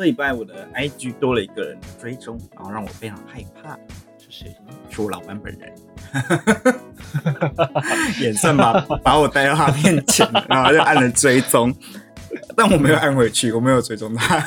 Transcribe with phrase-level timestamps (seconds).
[0.00, 3.76] 这礼拜我的 IG 多了一个人追踪，然后让我非常害怕。
[4.18, 4.56] 是谁？
[4.88, 5.74] 是我老板本人，
[8.22, 11.70] 眼算把 把我带到他面前，然后就按了追踪，
[12.56, 14.42] 但我没有按回去，我没有追踪他。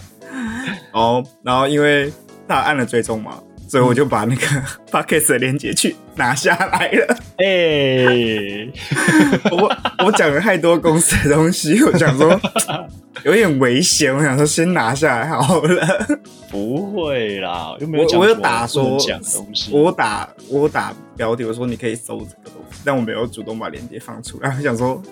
[0.92, 2.12] 哦，然后因为
[2.46, 4.46] 他按了追踪嘛，所以我就把那个
[4.90, 7.16] Podcast 的链接去拿下来了。
[7.36, 8.66] 哎，
[9.52, 9.76] 我
[10.06, 12.40] 我讲了太多公司的东西，我想说
[13.24, 16.06] 有点危险，我想说先拿下来好了。
[16.50, 19.70] 不会啦，又没有讲我我有打说讲东西。
[19.70, 25.02] 我打我打标题，我说你可以搜这个东西，但我没有主动把链接放出来，我想说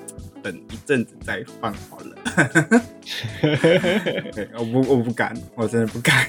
[0.43, 2.83] 等一阵子再放好了。
[4.59, 6.27] 我不我不敢，我真的不敢。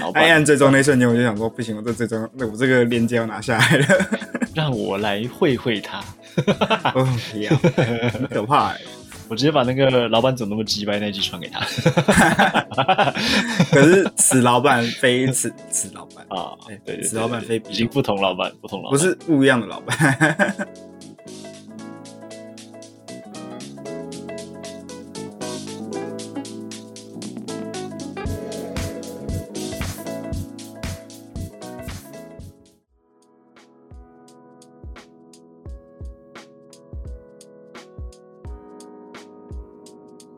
[0.00, 3.86] 老板按按最终那一瞬间，我就想说不行，我这最终那我这个链接要拿下来了。
[4.54, 5.98] 让我来会会他，
[6.94, 7.54] 哦，不要，
[8.10, 8.80] 很可怕哎、
[9.28, 11.60] 我直接把那个老板怎么那么鸡掰那句传给他
[13.70, 16.56] 可是此老板非此 此老板，啊！
[16.66, 19.94] 对对对，此老板非对已经不同老板，不同老板不是不一样的老板。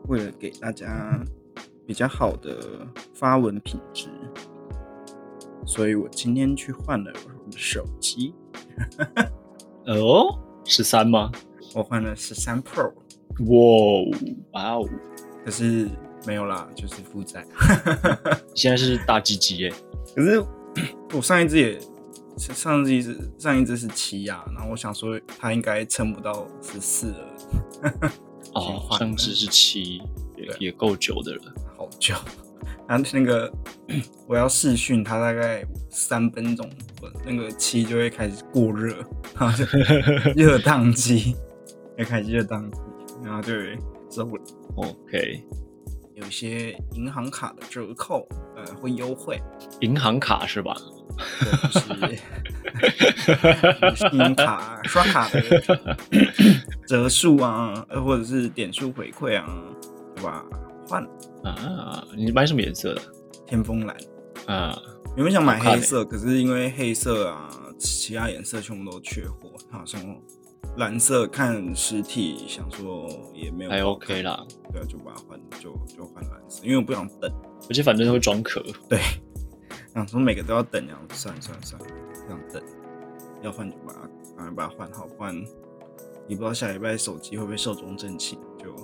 [0.09, 1.23] 为了给大家
[1.85, 2.57] 比较好的
[3.13, 4.09] 发文品质，
[5.65, 8.33] 所以我今天去换了我的手机，
[9.85, 11.31] 哦，十三吗？
[11.75, 12.91] 我换了十三 Pro，
[13.45, 14.17] 哇
[14.53, 14.89] 哇哦！
[15.45, 15.87] 可是
[16.25, 17.45] 没有啦，就是负债。
[18.55, 19.73] 现在是大鸡鸡耶，
[20.15, 20.43] 可是
[21.13, 21.79] 我上一只也
[22.37, 27.27] 上一只是上一只是七呀，然后我想说它应该撑不到十四了，
[27.81, 28.01] 先
[28.53, 30.01] 哦，换了上次是七，
[30.37, 31.53] 也也够久的了。
[31.77, 32.15] 好久。
[32.87, 33.51] 然后那个
[34.27, 36.69] 我要试训，它大概三分钟，
[37.01, 38.95] 我那个漆就会开始过热，
[39.37, 39.63] 然后就
[40.35, 41.35] 热宕机，
[41.97, 42.77] 要开始热宕机，
[43.23, 43.77] 然后就会
[44.09, 44.43] 受不了。
[44.75, 45.43] OK，
[46.15, 48.27] 有一些银行卡的折扣，
[48.65, 49.41] 呃，会优惠，
[49.81, 50.75] 银行卡是吧？
[51.39, 52.19] 对，
[53.81, 54.09] 就是。
[54.09, 55.41] 信用卡、刷卡的
[56.87, 59.45] 折数啊，呃或者是点数回馈啊，
[60.15, 60.43] 对吧？
[60.87, 61.03] 换
[61.43, 63.01] 啊，你买什么颜色的？
[63.45, 63.95] 天风蓝，
[64.47, 64.77] 啊，
[65.15, 70.01] 原本想买黑色，可是因为黑色啊，其他颜色全部都缺货，好像
[70.77, 77.31] 蓝色看实体想说也没有还 OK，啦，对啊，就把它换，就就换蓝色，因为我不想等，
[77.67, 78.63] 而且反正会装壳。
[78.87, 78.99] 对，
[79.93, 81.87] 想说每个都要等，然后算了算了算了，
[82.27, 82.63] 这样等，
[83.41, 83.99] 要换就把它
[84.37, 85.35] 赶快把它换好，不然
[86.27, 88.75] 你不知道下礼拜手机会不会寿终正寝，就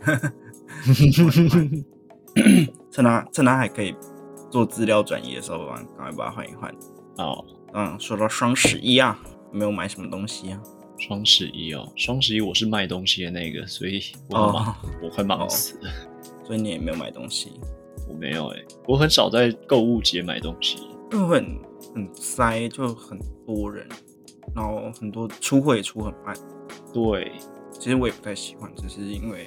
[2.90, 3.94] 趁它趁它还可以
[4.50, 6.74] 做资料转移的时候，赶快把它换一换。
[7.18, 9.18] 哦，嗯，说到双十一啊，
[9.52, 10.62] 没有买什么东西啊。
[10.98, 15.90] 双十一哦，双十一我是卖东西的那个，所以我很忙，哦我快忙死了。
[16.44, 17.60] 所以你也没有买东西，
[18.10, 20.78] 我没有哎、我很少在购物节买东西。
[21.12, 21.58] 因为很
[21.94, 23.86] 很塞，就很多人，
[24.54, 26.36] 然后很多出货也出很慢。
[26.92, 27.32] 对，
[27.72, 29.46] 其实我也不太喜欢，只是因为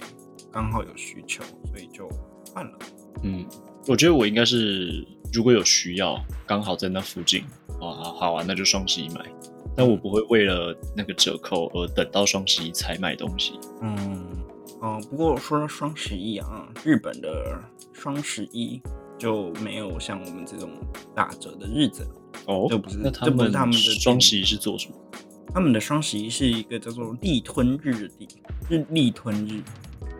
[0.51, 2.07] 刚好有需求，所以就
[2.53, 2.79] 换了。
[3.23, 3.45] 嗯，
[3.87, 7.43] 我觉得我应该是如果有需要，刚好在那附近，
[7.79, 9.25] 哦，好好啊，那就双十一买。
[9.75, 13.59] 但我不会为了那个折扣而等到双十一才买东西。
[13.81, 14.23] 嗯，
[14.83, 17.57] 哦，不过说到双十一啊，日本的
[17.93, 18.81] 双十一
[19.17, 20.69] 就没有像我们这种
[21.15, 22.05] 打折的日子。
[22.47, 24.95] 哦这不是那他这不是们他们的双十一是做什么？
[25.53, 28.27] 他们的双十一是一个叫做立吞日的地，
[28.69, 29.61] 日立吞日，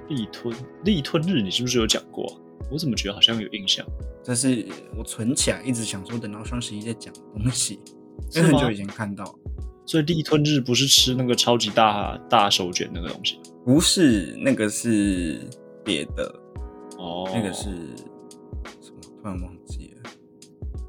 [0.07, 0.55] 立吞
[0.85, 2.33] 立吞日，你是不是有讲过啊？
[2.71, 3.85] 我怎么觉得好像有印象？
[4.23, 4.65] 但是
[4.97, 7.81] 我存起来，一直想说等到双十一再讲的东西，
[8.33, 9.25] 很久以前看到。
[9.85, 15.39] 所以立吞日不是吃那个超级大大手卷那个东西不是那个是
[15.83, 16.33] 别的，
[16.97, 17.63] 哦，那个是
[18.81, 19.01] 什么？
[19.21, 20.09] 突然忘记了，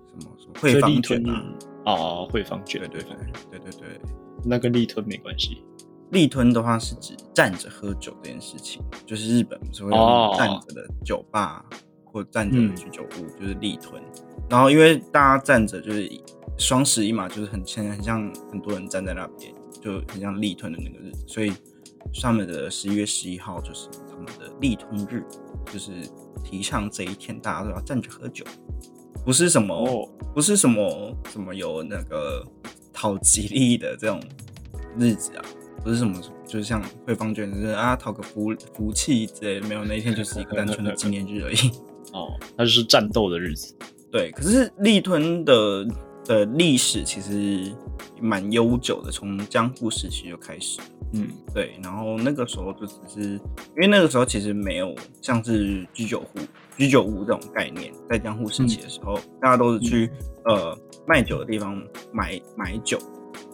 [0.08, 1.44] 什么什么所以立卷啊？
[1.86, 4.00] 哦，汇方卷，对对对对对对，
[4.44, 5.62] 那跟立吞没关系。
[6.10, 11.64] 立吞的话是指站着喝酒这件事情，就是日本不是会有哦站着的酒吧、
[12.04, 14.00] 或站着的居酒屋，就是立吞。
[14.48, 16.08] 然后因为大家站着，就是
[16.58, 19.52] 双十一嘛，就是很现在很像很多人站在那边，
[19.82, 21.52] 就很像立吞的那个日子，所以
[22.12, 25.24] 上面的十一月十一号就是他们的立吞日，
[25.72, 25.92] 就是
[26.44, 28.44] 提倡这一天大家都要站着喝酒，
[29.24, 32.44] 不是什么、哦不是什么什么有那个
[32.92, 34.20] 讨吉利的这种
[34.98, 35.44] 日子啊，
[35.80, 41.70] 不是什么就是像汇方卷，就是啊讨个福福气之类的，没有那一天就是一个单纯的纪念日而已。
[42.12, 43.72] 哦，那就是战斗的日子。
[44.10, 45.86] 对，可是立吞的
[46.24, 47.72] 的历史其实
[48.20, 50.80] 蛮悠久的，从江户时期就开始。
[51.12, 54.92] 嗯，对，然后那个时候就只是因为那个时候其实没有
[55.22, 56.40] 像是居酒屋、
[56.76, 60.10] 居酒屋这种概念，在江户时期的时候，大家都是去
[60.44, 60.76] 呃
[61.06, 61.80] 卖酒的地方
[62.12, 62.98] 买买酒，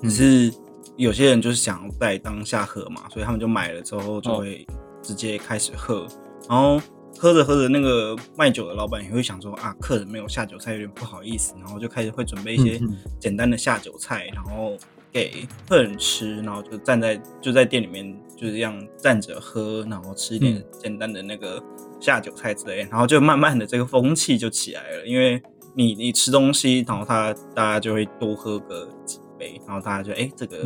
[0.01, 0.51] 只是
[0.97, 4.67] 有些人就是想要在当下喝嘛，所以他们就买了之后就会
[5.03, 6.07] 直接开始喝，
[6.49, 6.81] 然后
[7.19, 12.81] 喝着喝着，那个卖酒的老板也会想说啊，客人没有下酒菜有点不好意思，然后就开始会准备一些
[13.19, 14.77] 简单的下酒菜，然后。
[15.13, 21.61] 给客人吃，然后就站在就在店里面就这样站着喝，然后吃一点简单的那个
[21.99, 25.05] 下酒菜之类，然后就慢慢的这个风气就起来了。
[25.05, 25.43] 因为
[25.75, 30.59] 你你吃东西，然后他大家就会多喝个几杯，然后大家就哎这个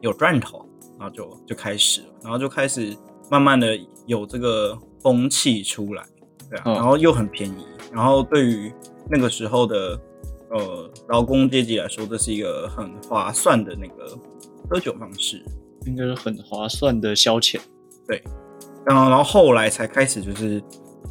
[0.00, 0.68] 有赚头，
[0.98, 2.96] 然后就就开始，然后就开始
[3.30, 6.04] 慢慢的有这个风气出来，
[6.48, 8.72] 对啊，然后又很便宜，然后对于
[9.10, 10.00] 那个时候的。
[10.54, 14.06] 呃，劳工阶级来说，这是一个很划算的那个
[14.68, 15.42] 喝酒方式，
[15.86, 17.58] 应该是很划算的消遣。
[18.06, 18.22] 对，
[18.84, 20.62] 然后然后后来才开始就是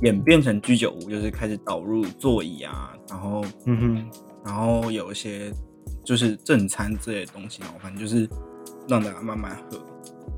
[0.04, 4.10] 演变成居酒屋，就是开始导入座椅啊，然后嗯哼，
[4.46, 5.52] 然后有一些
[6.06, 8.30] 就是正餐之类的东西，然后反正就是
[8.88, 9.80] 让大家慢慢喝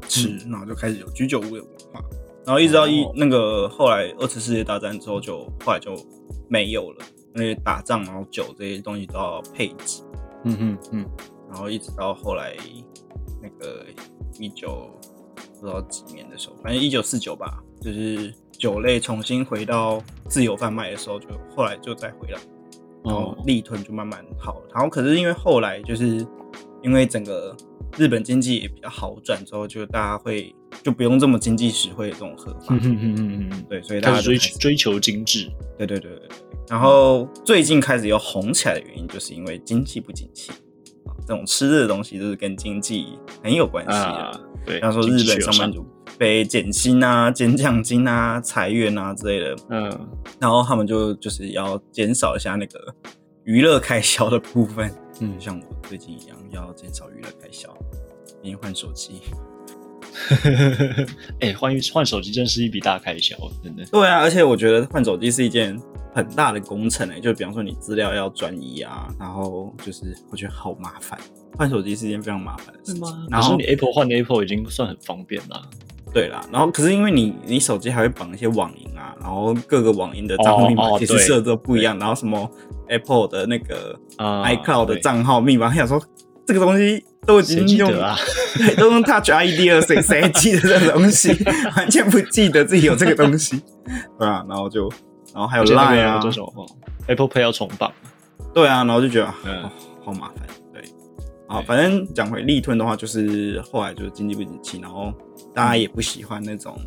[0.08, 2.02] 吃，然后就开始有居酒屋的文化，
[2.46, 5.96] 然后一直到一那个后来二次世界大战之后，就后来就
[6.50, 7.06] 没有了。
[7.36, 10.04] 那些打仗，然后酒这些东西都要配给，
[10.44, 11.10] 嗯嗯嗯，
[11.50, 12.56] 然后一直到后来
[13.42, 13.84] 那个
[14.38, 14.88] 一九
[15.60, 20.00] 不知道几年的时候，反正一九四九吧，就是酒类重新回到
[20.30, 22.40] 自由贩卖的时候，就后来就再回来，
[23.04, 24.68] 然后利吞就慢慢好了。
[24.72, 26.24] 然后可是因为后来就是
[26.84, 27.58] 因为整个
[27.98, 36.38] 日本经济也比较好转之后，就大家会就不用这么经济实惠的这种喝法，嗯嗯嗯嗯嗯，对，所以大家追追求精致，对对对对对。
[36.70, 40.52] 然后最近开始又红起来的原因，就是因为经济不景气
[41.06, 44.42] 啊，这种吃的东西都是跟经济很有关系的。
[44.66, 45.86] 对，比方说日本上班族
[46.18, 49.56] 被减薪啊、减奖金啊、裁员啊之类的。
[49.70, 50.08] 嗯，
[50.40, 52.80] 然后他们就就是要减少一下那个
[53.44, 54.90] 娱乐开销的部分。
[55.20, 57.76] 嗯，像我最近一样，要减少娱乐开销，
[58.42, 59.22] 因为换手机。
[61.42, 63.86] 哎，换换手机真是一笔大开销，真的。
[63.86, 65.80] 对啊，而且我觉得换手机是一件。
[66.16, 71.20] 很大的工程哎，就比方说你资料要转移啊，然后就是我觉得好麻烦，
[71.58, 73.28] 换手机是一件非常麻烦的事情。
[73.32, 75.60] 然后你 Apple 换 Apple 已经算很方便了。
[76.14, 82.48] 对啦，然后可是因为你你手机还会绑一些网银啊，然后各个网银的账号密码其实设置都不一样，然后什么
[82.90, 86.00] Apple 的那个 iCloud 的账号密码，他想说
[86.46, 88.16] 这个东西都已经用啊，
[88.56, 91.36] 对， 都用 Touch ID 了，谁谁记得这个东西？
[91.78, 93.62] 完全不记得自己有这个东西，
[94.20, 94.92] 对啊，然后就。
[95.34, 96.22] 然后还有 Line 啊
[97.08, 97.92] ，Apple Pay 要重绑，
[98.54, 99.72] 对啊，然后就觉得哦，
[100.06, 100.84] 好麻烦，对，
[101.48, 105.12] 啊，反正讲回利吞的话，就是后来就是经济不景气，然后
[105.52, 106.78] 大家也不喜欢那种，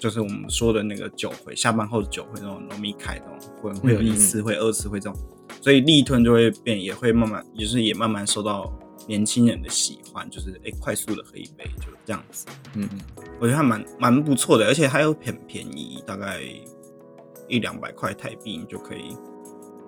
[0.00, 3.24] 就是我们说的那个酒会，下班后的酒会那种农民开的，
[3.62, 5.16] 会会有一次会、二次会这种，
[5.60, 8.68] 所以利吞就会变，也会慢慢，就是也慢慢受到
[9.08, 12.46] 年轻人的喜欢，就是哎，快速的喝一杯就这样子，
[12.76, 13.00] 嗯嗯，
[13.40, 16.40] 我觉得还蛮蛮不错的，而且还有很便宜，大概。
[17.50, 19.16] 一两百块台币，你就可以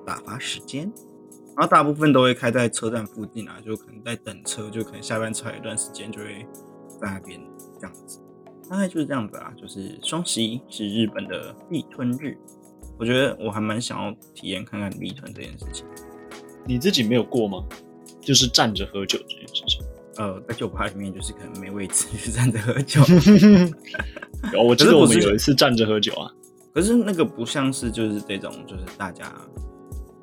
[0.06, 0.90] 打发时间。
[1.54, 6.46] 然后大部分都会开在车站附近啊，就可能在等车，就可能下班车一段时间就会
[6.98, 7.38] 在那边
[7.78, 8.18] 这样子。
[8.66, 12.34] 大概就是这样子啊，就是双十一是日本的立吞日，
[12.98, 15.84] 我觉得我还蛮想要体验看看立吞这件事情。
[16.64, 17.62] 你自己没有过吗？
[18.30, 19.84] 就是站着喝酒这件事情。
[20.16, 23.00] 呃，在酒吧里面就是可能没位置， 就站着喝酒。
[24.54, 26.30] 有，我记得我们有一次站着喝酒啊。
[26.72, 29.34] 可是那个不像是就是这种，就是大家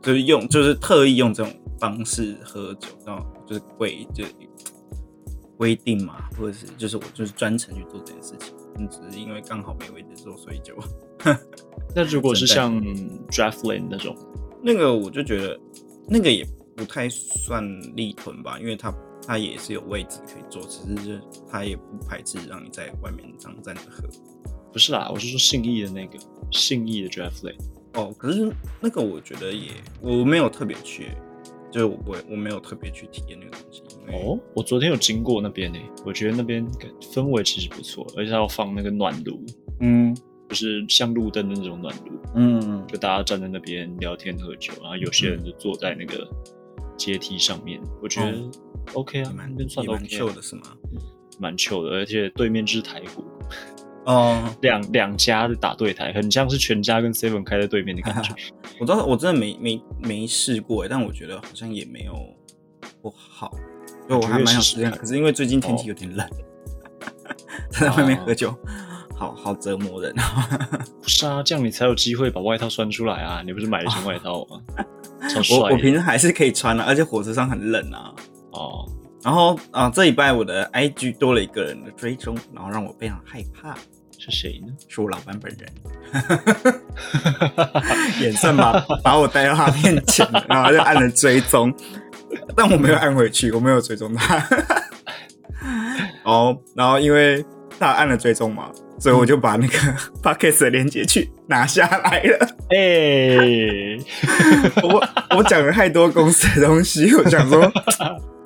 [0.01, 4.23] 就是用就是特意用这种方式喝酒，然后就是规就
[5.57, 10.73] 规定嘛，或者是就是我就是专程去做这件事情，只是因为刚好没位置坐，所以就。
[11.93, 12.81] 那如果是像
[13.29, 14.15] draft lane 那种，
[14.63, 15.59] 那个我就觉得
[16.07, 18.93] 那个也不太算立屯吧，因为它
[19.25, 21.19] 它也是有位置可以坐，只是
[21.49, 24.07] 它也不排斥让你在外面这样站着喝。
[24.71, 26.19] 不是啦，我是说信义的那个
[26.51, 27.57] 信义的 draft lane。
[27.95, 31.07] 哦，可是那个我觉得也我没有特别去，
[31.71, 33.81] 就是我我没有特别去体验那个东西。
[34.09, 36.63] 哦，我昨天有经过那边呢，我觉得那边
[37.01, 39.43] 氛围其实不错，而且要放那个暖炉，
[39.79, 40.15] 嗯，
[40.47, 46.29] 就是像路灯的那种暖炉，嗯，就大家站在那边聊天喝酒，然后有些人就坐在那个
[46.97, 48.37] 阶梯上面，我觉得
[48.93, 50.63] OK 啊，蛮那边算蛮 chill 的是吗？
[51.39, 53.23] 蛮 chill 的，而且对面就是台股。
[54.05, 58.33] 哦， 两两家的打对台，很像是全家跟 Seven 开在对面的感觉。
[58.79, 62.13] 我知道，我真的没没没试过哎，但我觉得好像也没有
[63.01, 63.51] 不好，
[64.07, 64.91] 所以我还蛮想试试看。
[64.93, 66.27] 可是因为最近天气有点冷，
[67.69, 68.57] 在外面喝酒，
[69.13, 70.15] 好好折磨人。
[71.03, 73.43] 不是啊，这样你才有机会把外套穿出来啊！
[73.45, 74.61] 你不是买了一件外套吗？
[75.51, 78.13] 我我平时还是可以穿的、而且火车上很冷啊。
[78.51, 78.89] 哦，
[79.23, 83.75] 然后啊，这礼拜我的 IG 多了一个人的追踪，然后让我非常害怕，
[84.17, 84.73] 是谁呢？
[84.87, 85.69] 是我老板本人，
[88.21, 91.73] 眼算把把我带到他面前，然后他就按了追踪，
[92.55, 94.43] 但我没有按回去，我没有追踪他。
[96.23, 97.45] 哦，然后因为
[97.79, 99.77] 他按了追踪嘛，所以我就把那个
[100.21, 102.47] podcast 的链接去拿下来了。
[102.69, 103.97] 哎、
[104.83, 105.03] 我
[105.37, 107.71] 我讲了太多公司的东西，我想说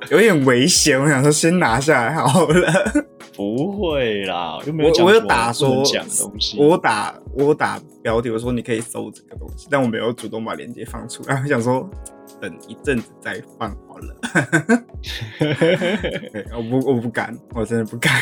[0.10, 3.06] 有点危险，我想说先拿下来好了。
[3.34, 6.58] 不会啦，又没有我我有打说讲东西。
[6.60, 11.90] 我打我打标题，我说你可以搜这个东西，但我没有主动把链接放出来，我想说
[12.42, 14.84] 等一阵子再放好了。
[16.58, 18.22] 我不我不敢，我真的不敢。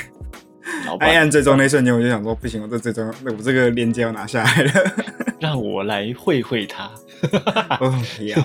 [0.99, 4.71] 按按最终那一瞬间，我就想说不行，我这最终那我这个链接要拿下来了。
[5.39, 6.91] 让我来会会他，
[7.79, 8.35] 哦，不要，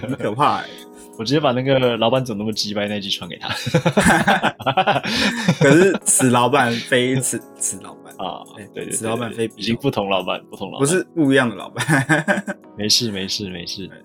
[0.00, 0.64] 很可怕哎、
[1.16, 3.48] 我直接把那个老板怎么那么鸡掰那句传给他
[5.60, 8.42] 可是此老板非此此老板，啊！
[8.56, 11.84] 对对对对，此老板非已经不同老板，不同老板，不是不一样的老板。
[12.76, 14.02] 没事没事没事，嗯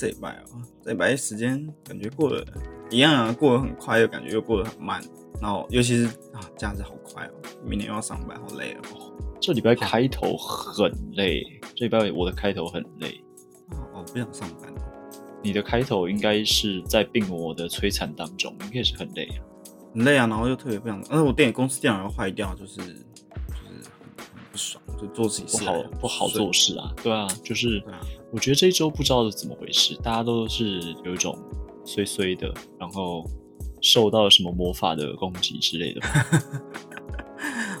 [0.00, 2.42] 这礼拜哦，这礼拜时间感觉过得
[2.90, 4.98] 一样啊，过得很快，又感觉又过得很慢。
[5.42, 7.32] 然后尤其是啊，假日好快哦，
[7.66, 9.12] 明天又要上班，好累哦。
[9.42, 11.44] 这礼拜开头很累，
[11.76, 13.22] 这礼拜我的开头很累。
[13.72, 14.80] 哦，我不想上班哦，
[15.42, 19.44] 你的开头应该是在病魔的摧残当中，应该是很累啊。
[19.92, 22.88] 很累啊，然后又特别不想，而且我电影公司电脑要坏掉，就是就是
[23.50, 23.66] 很
[24.16, 27.82] 很不爽，就做自己不好不好做事啊，对啊，就是
[28.32, 31.36] 我觉得这一周不知道是怎么回事，大家都是有一种
[31.84, 33.24] 衰衰的，然后
[33.80, 36.26] 受到了什么魔法的攻击之类的吧。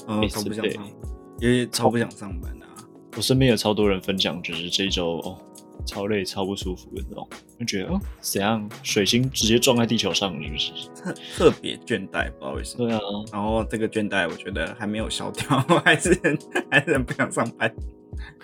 [0.08, 0.90] 嗯，超不想上，
[1.38, 2.72] 也超不想上班的啊。
[3.16, 5.38] 我身边有超多人分享，就是这一周哦，
[5.86, 7.28] 超累、超不舒服的那种，
[7.60, 10.88] 就觉得哦，怎样水星直接撞在地球上了，是不是？
[10.96, 12.86] 特特别倦怠，不知道为什么。
[12.88, 13.00] 对啊，
[13.32, 16.36] 然后这个倦怠，我觉得还没有消掉，我 还是很
[16.70, 17.72] 还是很不想上班。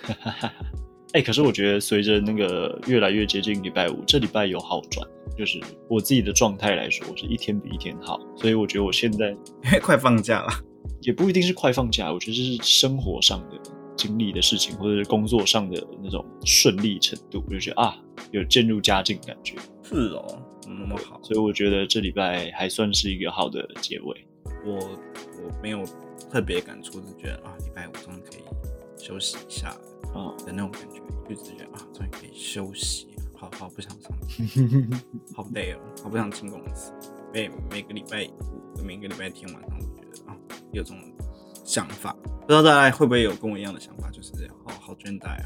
[1.13, 5.59] 哎、可是我觉得随着那个越来越接近礼拜五，这礼拜有好转，就是
[5.89, 9.31] 我自己的状态来说，我是一天比一天好，所以我觉得我现在
[9.65, 10.49] 因为快放假了，
[11.01, 13.59] 也不一定是快放假，我觉得是生活上的
[13.97, 17.97] 经历的事情，或者是工作上的那种顺利程度，我就觉得啊，
[18.33, 21.19] 有渐入佳境感觉，是哦，那么好？
[21.23, 24.27] 所以我觉得这礼拜还算是一个好的结尾。
[24.67, 25.83] 我我没有
[26.31, 28.43] 特别感触，是觉得啊，礼拜五终于可以
[28.99, 29.81] 休息一下了
[30.21, 35.01] 啊、的那种感觉，就只觉得啊，终于可以休息，好好不想上班，
[35.35, 36.93] 好累哦，好不想进公司。
[37.33, 40.37] 每每个礼拜五、每个礼拜天晚上我觉得啊，
[40.73, 40.99] 有这种
[41.65, 44.33] 想法，不知道大家会不会有跟我一样的想法，就是
[44.65, 45.43] 好好倦怠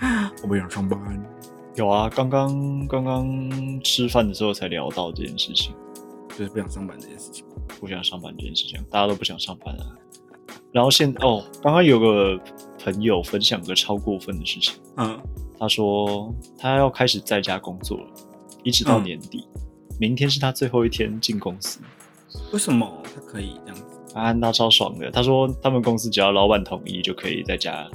[0.00, 0.98] 啊， 我不想上班。
[1.76, 5.74] 有啊，刚刚刚刚吃饭的时候才聊到这件事情，
[6.30, 7.46] 就是不想上班这件事情。
[7.78, 9.96] 不想上班这件事情，大家都不想上班啊。
[10.72, 12.38] 然后现哦，刚刚有个
[12.82, 15.20] 朋友分享个超过分的事情，嗯，
[15.58, 18.06] 他说他要开始在家工作了，
[18.62, 19.46] 一直到嗯年底，
[19.98, 21.80] 明天是他最后一天进公司。
[22.52, 24.14] 为什么他可以这样子？
[24.14, 25.10] 啊，那超爽的。
[25.10, 27.88] 他说他们公司只要老板同意就可以在家，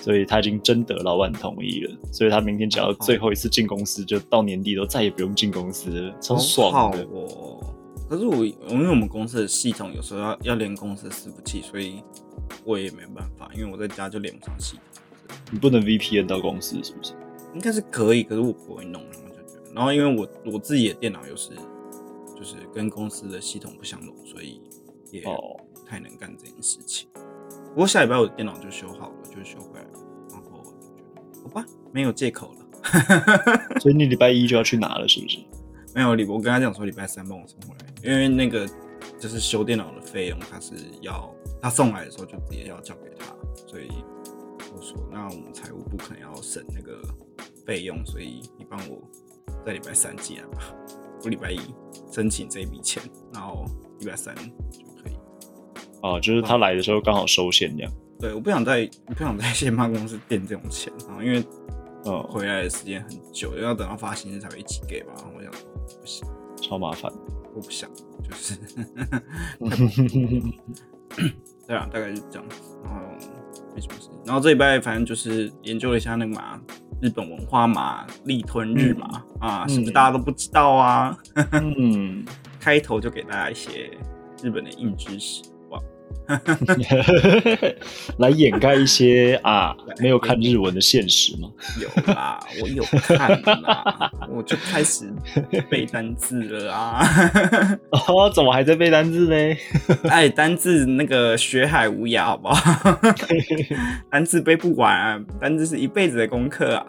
[0.00, 7.04] 所以他已经征得老板同意了，所以他明天只要最后一次进公司，就到年底都再也不用进公司了，超爽好的。
[7.04, 7.60] 哦。
[8.12, 12.02] 可是我因为我们公司的系统有时候要要连公司的伺服器，所以
[12.62, 15.34] 我也没办法，因为我在家就连不上系统。
[15.50, 17.14] 你不能 VPN 到公司是不是？
[17.54, 19.72] 应该是可以，可是我不会弄，我就觉得。
[19.74, 21.52] 然后因为我我自己的电脑又是
[22.36, 24.60] 就是跟公司的系统不相容，所以
[25.10, 25.24] 也
[25.86, 27.08] 太能干这件事情。
[27.70, 29.98] 不过下礼拜我的电脑就修好了，就修回来了，
[30.32, 33.80] 然后我就觉得好吧，没有借口了。
[33.80, 35.38] 所以你礼拜一就要去拿了，是不是？
[35.94, 38.66] 没有礼，我跟他讲说礼拜三帮我送回来，因为那个
[39.18, 43.26] 就是修电脑的费用，他是要他送来的时候就直接要交给他，
[43.66, 43.88] 所以
[44.74, 47.00] 我说那我们财务部可能要省那个
[47.66, 49.02] 费用，所以你帮我
[49.66, 50.74] 在礼拜三寄来吧，
[51.24, 51.60] 我礼拜一
[52.10, 53.64] 申请这笔钱，然后
[54.00, 55.16] 礼拜三就可以。
[56.02, 57.92] 哦，就是他来的时候刚好收现这样。
[58.18, 61.44] 对，我不想在不想在先办公室垫这种钱，然后因为
[62.04, 65.60] 呃，回来的时间很久，要等到发薪日才会一起给吧，我想说
[66.00, 66.26] 不行。
[66.60, 67.12] 超麻烦。
[67.54, 67.90] 我不想，
[68.22, 68.56] 就是，
[69.58, 71.34] 对
[71.66, 72.56] 对啊，大概是这样子。
[72.82, 73.00] 然后
[73.74, 74.12] 没什么事情。
[74.24, 76.58] 然后这礼拜反正就是研究了一下那个嘛，
[77.02, 81.14] 日本文化嘛，立吞日嘛，啊，是不是大家都不知道啊？
[81.52, 82.24] 嗯，
[82.58, 83.90] 开头就给大家一些
[84.42, 85.51] 日本的硬知识，哇，
[88.18, 91.48] 来掩盖一些啊没有看日文的现实吗？
[91.80, 95.12] 有啦，我有看啦，我就开始
[95.68, 97.06] 背单字了啊。
[98.08, 99.56] 哦，怎么还在背单字呢？
[100.08, 102.98] 哎，单字那个学海无涯，好不好？
[104.10, 106.86] 单字背不完，单字是一辈子的功课啊。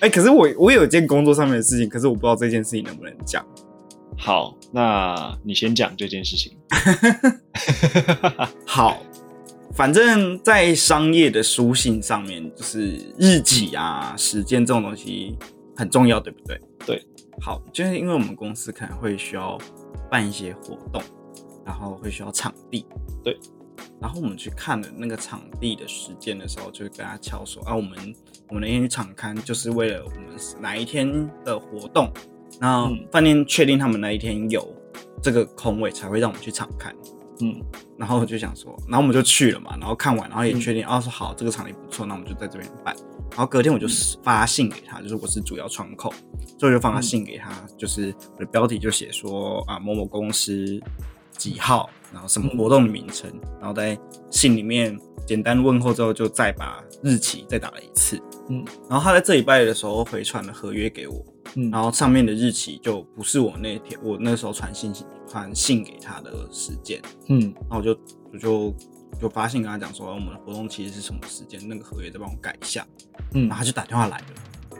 [0.00, 3.44] 哎，可是我我有件工作上面的事情，可是我不知道这件事情能不能讲。
[4.16, 6.56] 好，那你先讲这件事情。
[8.64, 9.02] 好，
[9.74, 15.36] 反正在商业的书信上面，就是日期啊、时间这种东西
[15.76, 16.60] 很重要，对不对？
[16.86, 17.06] 对。
[17.40, 19.58] 好，就是因为我们公司可能会需要
[20.10, 21.02] 办一些活动，
[21.64, 22.86] 然后会需要场地。
[23.24, 23.38] 对。
[24.00, 28.14] 然后我们去看了那个场地的时间的时候，就跟他敲说啊，我们
[28.48, 30.20] 我们那天去场刊就是为了我们
[30.60, 32.10] 哪一天的活动。
[32.58, 34.66] 那饭店确定他们那一天有
[35.22, 36.94] 这个空位，才会让我们去场看。
[37.42, 37.58] 嗯，
[37.96, 42.94] 然后我就想说，然后我们就去了嘛，然后看完，然后也确定，哦，说好，这个场地不错，那我们就在这边办。
[43.30, 43.86] 然后隔天我就
[44.22, 46.12] 发信给他，就是我是主要窗口，
[46.58, 50.78] 所以就发信给他，就是我的标题就写说啊某某公司
[51.38, 53.98] 几号，然后什么活动的名称，然后在
[54.30, 54.94] 信里面
[55.26, 58.20] 简单问候之后，就再把日期再打了一次。
[58.50, 61.24] 嗯，然后他在这礼拜的时候回传了合约给我。
[61.56, 67.98] 嗯，然后上面的日期就不是我那天我那时候传信息传信给他的时间，嗯，然后我就
[68.32, 68.74] 我就
[69.20, 72.86] 就发信跟他讲说我们的活动其实是什么时间，那个合约再帮我改一下，
[73.34, 74.24] 嗯，然后他就打电话来了，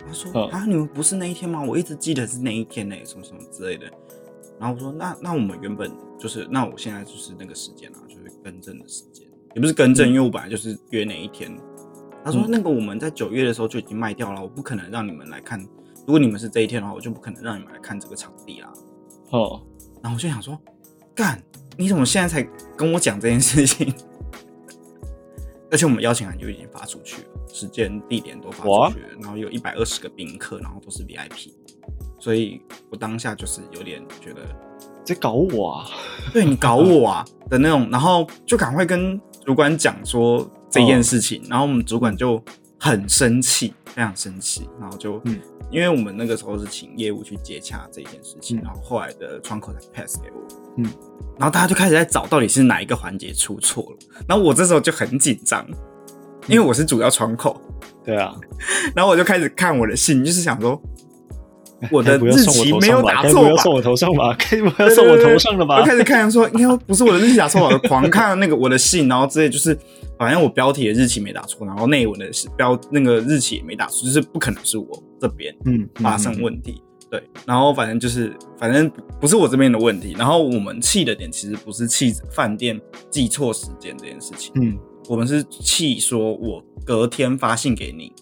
[0.06, 1.62] 他说啊你们不是那一天吗？
[1.62, 3.86] 我一直记得是那一天呢，什么什么之类的，
[4.60, 11.50] 然后我说那那我们原本就是那我现在就是那个时间啊，就是更正的时间，也不是更正，因为我本来就是约哪一天，
[12.24, 15.66] 他说那个我们在九月的时候就已经卖掉了，我不可能让你们来看。
[16.10, 18.72] 如果你们是这一天的话，我就不可能让你们来看这个场地啦。
[19.30, 19.62] 哦，
[20.02, 20.58] 然后我就想说，
[21.14, 21.40] 干，
[21.76, 22.42] 你怎么现在才
[22.76, 23.94] 跟我讲这件事情？
[25.70, 31.52] 而且我们邀请函就已经发出去了，时间、地点都发出去了，然后有一百二十个宾客，然后都是 VIP，
[32.18, 34.40] 所以我当下就是有点觉得
[35.04, 35.86] 在搞我啊，
[36.32, 42.42] 对你搞我啊的那种，然后就赶快跟主管讲说这件事情，然后我们主管就
[42.80, 45.38] 很生气，非常生气，然后就嗯。
[45.70, 50.40] 因为我们那个时候是请业务去接洽这件事情，然后后来的窗口才 pass 给我，
[50.78, 50.84] 嗯，
[51.38, 55.64] 然后大家就开始在找到底是哪一个环节出错了，然后我这时候就很紧张，
[56.48, 57.62] 因为我是主要窗口，
[58.04, 58.34] 对啊，
[58.96, 60.82] 然后我就开始看我的信，就是想说。
[61.90, 63.48] 我的日期没有打错吧？
[63.48, 64.36] 不要送我头上吧？
[64.76, 65.80] 不要送我头上了吧？
[65.80, 67.78] 就开始看说，应该不是我的日期打错吧？
[67.88, 69.76] 狂看那个我的信，然后之类就是，
[70.18, 76.82] 反正我标题的日期没打错，然后内文的是标那个日期也没打错，就是不可能是我这边嗯发生问题。
[77.10, 78.88] 对，然后反正就是反正
[79.20, 80.14] 不是我这边的问题。
[80.16, 88.12] 然后我们气的点其实不是气饭店记错时间这件事情，嗯，我们是气说我隔天发信给你，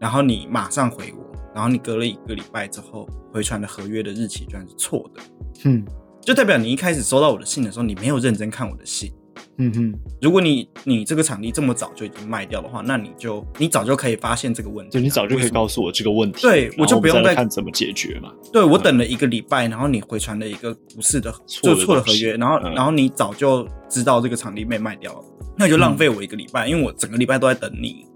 [0.00, 1.27] 然后你马上回我。
[1.58, 5.20] 然后你隔了一个礼拜之后回传的合约的日期居然是错的，
[5.64, 5.84] 嗯，
[6.20, 9.10] 就代表你一开始收到我的信的时候，你没有认真看我的信，
[9.56, 9.92] 嗯哼。
[10.22, 18.32] 如果你你这个场地这么早就已经卖掉的话，那你就你早就可以发现这个问题，就你早就可以告诉我这个问题，对我就不用再看怎么解决嘛。
[18.52, 25.24] 对我等了一个礼拜，然后你回传了一个不是的就错的合约，然后然后你早就知道这个场地被卖掉了，
[25.58, 28.06] 那你就浪费我一个礼拜，因为我整个礼拜都在等你。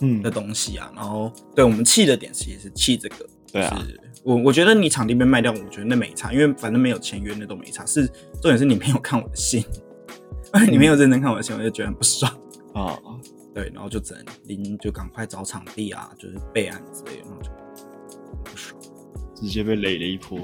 [0.00, 3.86] 嗯的东西啊，然后对我们气的点其实是气这个，对啊，
[4.24, 7.84] 我我觉得你场地被卖掉，我觉得那没差，因为反正没有签约，那都没差。
[7.86, 8.06] 是
[8.40, 9.64] 重点是你没有看我的信，
[10.70, 12.32] 你没有认真看我的信，我就觉得很不爽
[12.74, 12.98] 啊。
[13.54, 17.50] 对，然后就只能临就赶快找场地啊，就是备案之类的，然后就
[18.44, 18.80] 不爽，
[19.34, 20.38] 直接被垒了一波。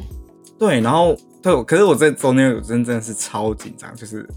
[0.58, 4.28] 对，然后对，可是我在中间，我真真的是超紧张，就是。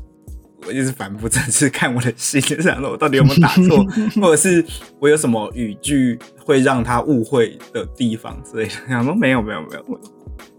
[0.70, 3.84] 我就是反复在是看我的信， 想说我到底有没有打错，
[4.22, 4.64] 或者是
[5.00, 8.70] 我有什么语句会让他误会的地方之类的。
[8.88, 10.00] 想说没有没有没有，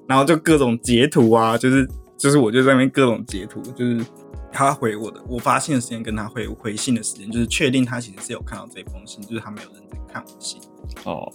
[0.09, 4.05] 然后就各种截图啊，就是就是我就在那边各种截图，就是
[4.53, 10.61] 他回我的，我发信的时间跟他回回信的时间，就是确定他其实是有看到这封信，就是他没有认真看我的信。
[11.05, 11.31] 哦，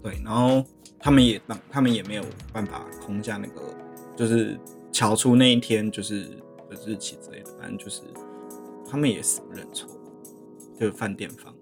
[0.00, 0.64] 对，然后
[1.00, 3.60] 他们也当他们也没有办法空下那个，
[4.16, 4.56] 就是
[4.92, 6.38] 瞧出那一天就是。
[6.86, 8.02] 日期之类的，反正就是
[8.90, 9.88] 他们也死不认错，
[10.76, 11.54] 就是饭店方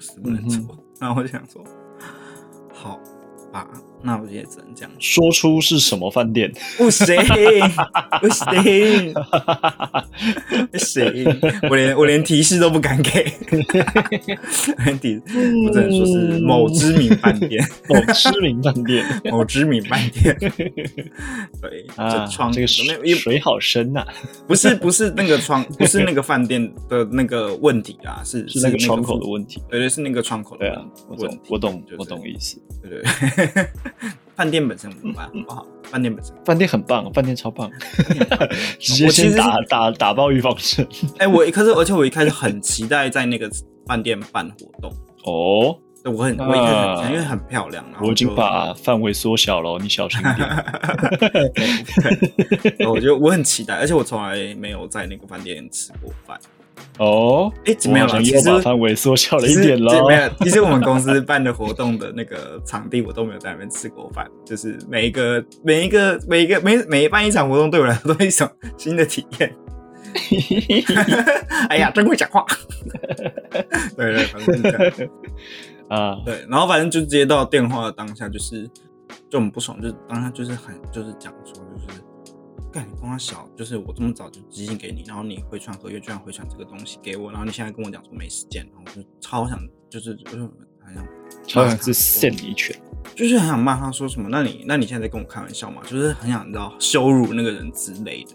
[0.00, 0.76] 死不认错。
[0.98, 1.64] 然后我就想说，
[2.72, 2.98] 好
[3.52, 3.70] 吧，
[4.04, 4.90] 那我也只能这样。
[4.98, 6.52] 说出是什么饭店？
[6.76, 7.16] 不行，
[8.20, 9.14] 不行，
[10.70, 11.40] 不行，
[11.70, 13.24] 我连我连提示都不敢给，
[14.84, 15.20] 连 提
[15.66, 20.36] 我只能说是某知名饭店，某知名饭店，某知名饭店。
[21.62, 24.06] 对，啊这，窗这个水好深呐、
[24.46, 29.62] 不是不是那个窗，不是那个饭店的那个问题啊，是是那个窗口的问题。
[29.70, 32.60] 对对，是那个窗口的对啊，我懂，我懂就，是我懂意思。
[32.82, 33.02] 对对
[33.54, 33.66] 对，
[34.34, 35.66] 饭店本身无关，好不好？
[35.84, 37.70] 饭店本身，饭店很棒，饭店超棒，
[38.80, 40.86] 直接先打打打爆预防针。
[41.18, 43.48] 哎、我可是而且我一开始很期待在那个
[43.86, 44.90] 饭店办活动，
[45.24, 50.48] 哦，对我很我一开始很因为很漂亮，我已经就把范围缩小了哦，你小心一点。
[52.76, 56.36] 对，我觉得我很期待，而且我从来没有在那个饭店吃过饭。
[56.98, 64.28] 哦，哎、没有啦，我好像其实又把范围缩小了一点了没有，其实我们公司办的活动的那个场地，我都没有在那边吃过饭。
[64.46, 69.54] 就是每一个每一个每一个每每办一场活动，对我来说都是一种新的体验。
[71.68, 72.44] 哎呀，真会讲话。
[73.96, 75.10] 对对，反正是这样。
[75.88, 78.70] 啊，对，然后反正就接到电话的当下，就是
[79.28, 82.00] 就很不爽，就是当下就是很就是讲说，就是
[82.74, 89.56] 干你光他小，就是我这么早就寄信给你，然后你回传合约居然回传这个东西给我，然后你现在跟我讲说没时间，然后我就超想
[89.88, 90.38] 就是就是
[90.84, 91.06] 很想
[91.46, 92.76] 超想是扇你一拳。
[93.14, 95.82] 就是很想骂他说什么，那你那你现在在跟我开玩笑嘛？
[95.84, 98.34] 就是很想你知道羞辱那个人之类的。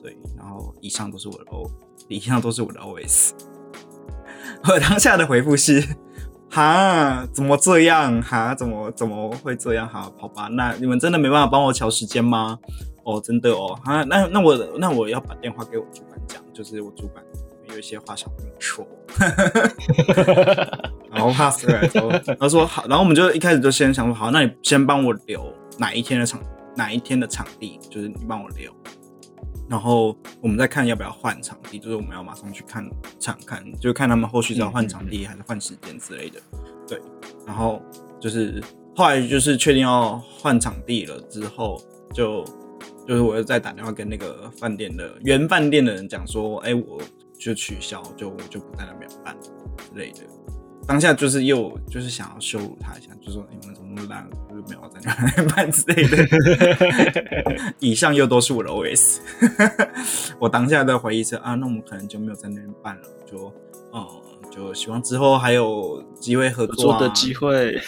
[0.00, 1.68] 对，然后以上都是我的 O，
[2.08, 3.32] 以上都是我的 OS。
[4.62, 5.82] 我当下的回复是：
[6.50, 8.22] 哈，怎么这样？
[8.22, 9.88] 哈，怎么怎么会这样？
[9.88, 12.58] 哈，好吧，那你们真的没办法帮我调时间吗？
[13.06, 17.24] 哦，真的哦，啊，那那我那我要把电话给我主管讲，就是我主管
[17.70, 18.84] 有一些话想跟你说。
[21.10, 26.38] 然后 pass 过来说，他说好，然后我们就一开始就先想说好，那你先帮我留哪一天的场
[26.74, 28.70] 哪一天的场地，就是你帮我留，
[29.70, 32.84] 然后我们再看要不要换场地，就是我们要马上去看
[33.18, 36.40] 场看，就看他们后续是要换场地还是换时间之类的。
[36.86, 37.00] 对，
[37.46, 37.80] 然后
[38.20, 38.62] 就是
[38.94, 41.80] 后来就是确定要换场地了之后，
[42.12, 42.44] 就
[43.06, 47.00] 就是我又再打电话跟那个饭店的原饭店的人讲说，哎、我
[47.38, 50.20] 就取消，就我就不在那边办了之类的。
[50.88, 57.74] 当下就是又就是想要羞辱他一下，就说你们怎么那么烂，就是没有在那边办之类的。
[57.80, 59.18] 以上又都是我的 OS。
[60.38, 63.52] 我当下的回忆是啊，那我们可能就没有在那边办了，就
[63.92, 64.06] 嗯，
[64.48, 67.80] 就希望之后还有机会合作、啊、做的机会，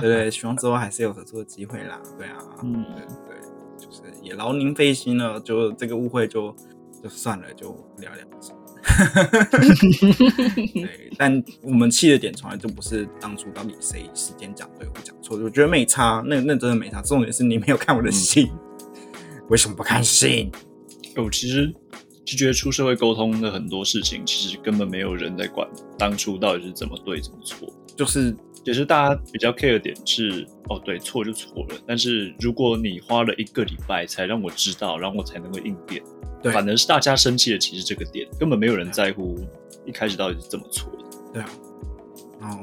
[0.00, 2.00] 对对，希望之后还是有合作的机会啦。
[2.16, 2.84] 对啊，嗯
[4.24, 6.54] 也劳您费心了，就这个误会就
[7.02, 8.52] 就算了，就不了了之。
[10.74, 17.00] 对，但我们气的点从来就不是当初到底谁时间讲对或讲错，我觉得没差，那那真的没差。
[17.02, 18.50] 重点是你没有看我的信，
[19.48, 20.52] 为什么不看信？
[21.16, 21.72] 我其实
[22.26, 27.72] 就觉得出社会沟通的很多事情，其实根本没有人在管当初到底是怎么对怎么错。
[27.96, 31.76] 就是也是大家比较 care 的点是，哦，对，错就错了。
[31.86, 36.02] 但是如果你花了一个礼拜才让我知道，然后我才能够应变，
[36.42, 39.38] 对反而是大家生气的其实这个点，根本没有人在乎
[39.84, 41.04] 一开始到底是怎么错的。
[41.34, 41.48] 对啊，
[42.40, 42.58] 然后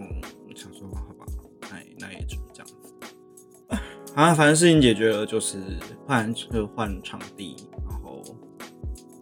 [0.49, 1.25] 我想说，好吧，
[1.69, 3.77] 那也那也只是这样子。
[4.15, 5.59] 啊，反正事情解决了，就是
[6.07, 7.55] 换就换场地，
[7.87, 8.23] 然后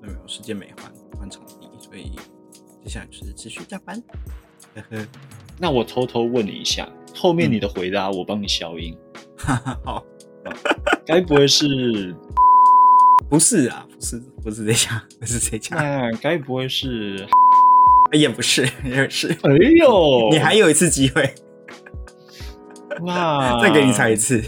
[0.02, 2.12] 没有时间没换换场地，所以
[2.84, 4.02] 接下来就是持续加班。
[4.76, 5.08] 呵呵，
[5.60, 8.96] 那我偷偷问你一下，后面你的回答我帮你消音，
[9.38, 10.04] 哈哈，好，
[11.06, 12.16] 该不会是？
[13.30, 17.28] 不是啊，不是，不是这家，不是这家，那该不会是？
[18.12, 19.28] 也不是，也不是。
[19.28, 21.32] 哎呦，你还有一次机会，
[23.06, 24.44] 那再给你猜一次。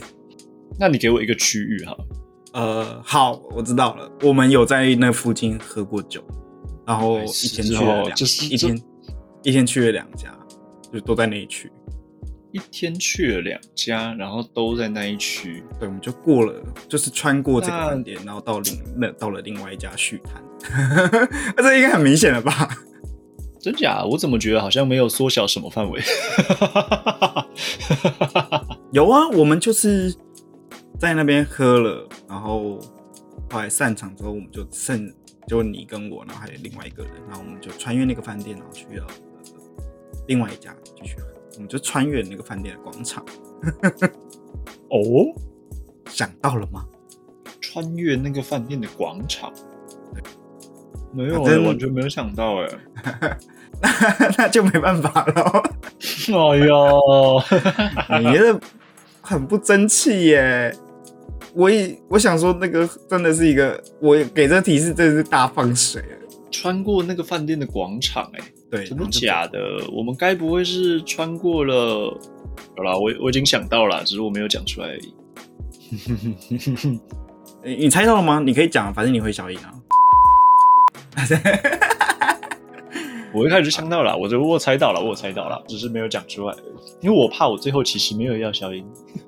[0.79, 1.95] 那你给我一个区域哈。
[2.53, 4.11] 呃，好，我知道了。
[4.23, 6.23] 我们有在那附近喝过酒，
[6.87, 8.81] 然后哎一天去了两，哦就是一天
[9.43, 10.35] 一天去了两家，
[10.91, 11.71] 就都在那一区。
[12.53, 15.63] 一天去了两家，然后都在那一区。
[15.79, 20.43] 对，我们就过了，就是穿过这个那饭店，然后到另那到了另外一家续摊。
[21.55, 22.67] 那 这应该很明显了吧？
[23.61, 24.03] 真假？
[24.03, 26.01] 我怎么觉得好像没有缩小什么范围？
[28.91, 30.13] 有啊，我们就是
[30.99, 32.79] 在那边喝了，然后
[33.49, 35.09] 后来散场之后，我们就剩
[35.47, 39.13] 就你跟我，然后还有另外一个人，然后我们就穿越那个饭店，然后去了、呃
[40.31, 41.25] 另外一家继续喝。
[41.55, 43.21] 我们就穿越那个饭店的广场，
[44.89, 45.27] 哦，
[46.07, 46.85] 想到了吗？
[47.59, 49.51] 穿越那个饭店的广场，
[51.13, 53.37] 没有、欸，完全没有想到 哎、
[54.37, 55.63] 那就没办法了。
[56.29, 57.41] 哎呦，
[58.23, 58.57] 你这
[59.19, 60.73] 很不争气耶。
[61.53, 66.17] 我也我想说，那个真的是一个，我给这提示真的是大放水了。
[66.49, 68.39] 穿过那个饭店的广场，哎，
[68.71, 69.59] 对，真的假的？
[69.91, 72.17] 我们该不会是穿过了？
[72.77, 75.13] 好啦，我我已经想到了，只是我没有讲出来而已。
[77.63, 78.41] 你你猜到了吗？
[78.43, 79.73] 你可以讲，反正你会小赢啊。
[83.33, 86.55] 我一开始就想到了，我就我猜到了，我猜到了，只是没有讲出来，
[87.01, 88.85] 因为我怕我最后其实没有要消音。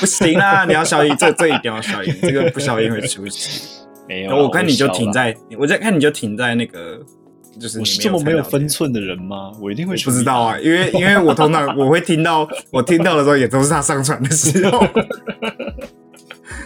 [0.00, 3.84] 不行啊，你要消音，这这一定要消音，这个不消音会出事。
[4.08, 7.00] 没有，我看你就停在，我在看你就停在那个，
[7.60, 9.52] 就是我是这么没有分寸的人吗？
[9.60, 14.86] 我一定会不知道啊，因为因为我通常 我会听到，我听到的时候也都是他上传的时候。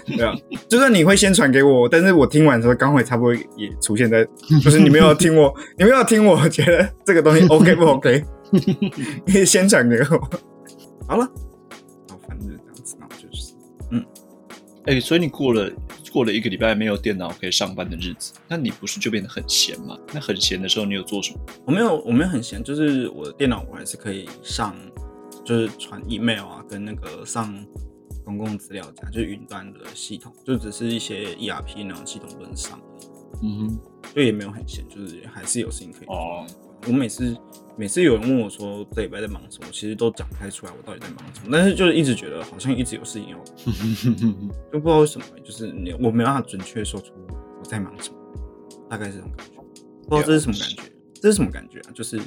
[0.06, 0.34] 对啊，
[0.68, 4.26] 就算你会先传给我，但是我听完的时候刚好差不多也出现在，
[4.60, 8.24] 就是你没有听我，你没有听我觉得这个东西 OK 不 OK？
[9.30, 10.30] 可以先传给我。
[11.06, 11.24] 好了，
[12.08, 13.52] 好，反正就这样子，那我就是，
[13.90, 14.04] 嗯，
[14.86, 15.70] 哎，所以你过了
[16.12, 19.98] 过了一个礼拜没有电脑可以上班的日子，那你不是就变得很闲吗？
[20.12, 21.40] 那很闲的时候你有做什么？
[21.66, 24.76] 我没有，我没有很闲，就是我的电脑我还是可以上，
[25.44, 27.54] 就是传 email 啊，跟那个上。
[28.22, 32.80] 公共资料夹就是云端的系统，就只是一些 ERP 那种系统不能上，
[33.42, 33.80] 嗯哼，
[34.14, 36.46] 就也没有很闲，就是还是有事情可以做。
[36.86, 37.36] 我每次
[37.76, 43.38] 每次有人问我说这礼拜在忙什么，其实都讲不太出来我到底在忙什么，但是就是一直觉得好像一直有事情要，
[44.72, 47.12] 就不知道为什么，就是你我没办法准确说出
[47.58, 48.16] 我在忙什么，
[48.88, 49.62] 大概是这种感觉，
[50.08, 50.82] 不知道这是什么感觉，
[51.14, 51.90] 这是什么感觉啊？
[51.94, 52.20] 就是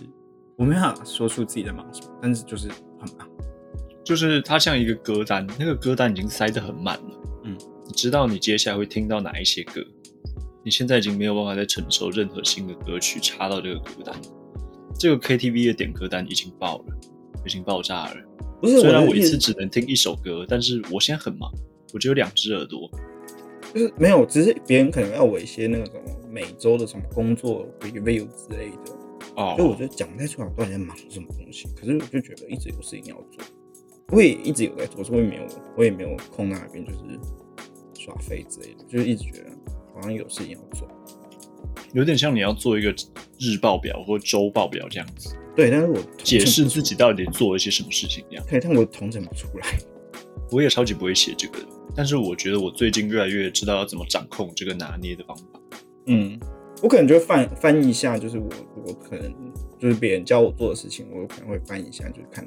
[0.55, 2.67] 我没办法说出自己在忙什么，但是就是
[2.99, 3.27] 很忙。
[4.03, 7.21] 就是它像一个歌单，那个歌单已经塞得很满了。
[7.45, 9.81] 嗯，你知道你接下来会听到哪一些歌？
[10.61, 14.13] 你现在已经没有办法再承受任何新的歌曲插到这个歌单。
[14.97, 16.85] 这个 KTV 的点歌单已经爆了，
[17.45, 18.15] 已经爆炸了。
[18.61, 21.51] 不是，虽然我一次只能听一首歌，但是我现在很忙，
[21.93, 22.89] 我只有两只耳朵。
[23.73, 28.93] 就是没有，只是别人可能要我一些那个什么每周的什么工作 review 之类的。
[29.35, 31.67] 哦，所以我觉得讲不太出来我到底在忙什么东西。
[31.75, 33.43] 可是我就觉得一直有事情要做。
[34.09, 36.99] 我也一直有在做，所以没有，我也没有空那边就是
[37.99, 39.49] 耍废之类的，就是一直觉得
[39.95, 40.87] 好像有事情要做，
[41.93, 42.93] 有点像你要做一个
[43.39, 45.35] 日报表或周报表这样子。
[45.55, 48.43] 对，但是我解释自己到底做了一些什么事情一样。
[48.49, 49.67] 对，但我统整不出来。
[50.51, 51.59] 我也超级不会写这个，
[51.95, 55.43] 但是我觉得我最近越来越知道要怎么掌控这个拿捏的方法。
[56.07, 56.39] 嗯，
[56.81, 58.49] 我可能就翻翻一下，就是我
[58.85, 59.33] 我可能
[59.79, 62.45] 就是别人教我做的事情，我可能会翻一下，就是看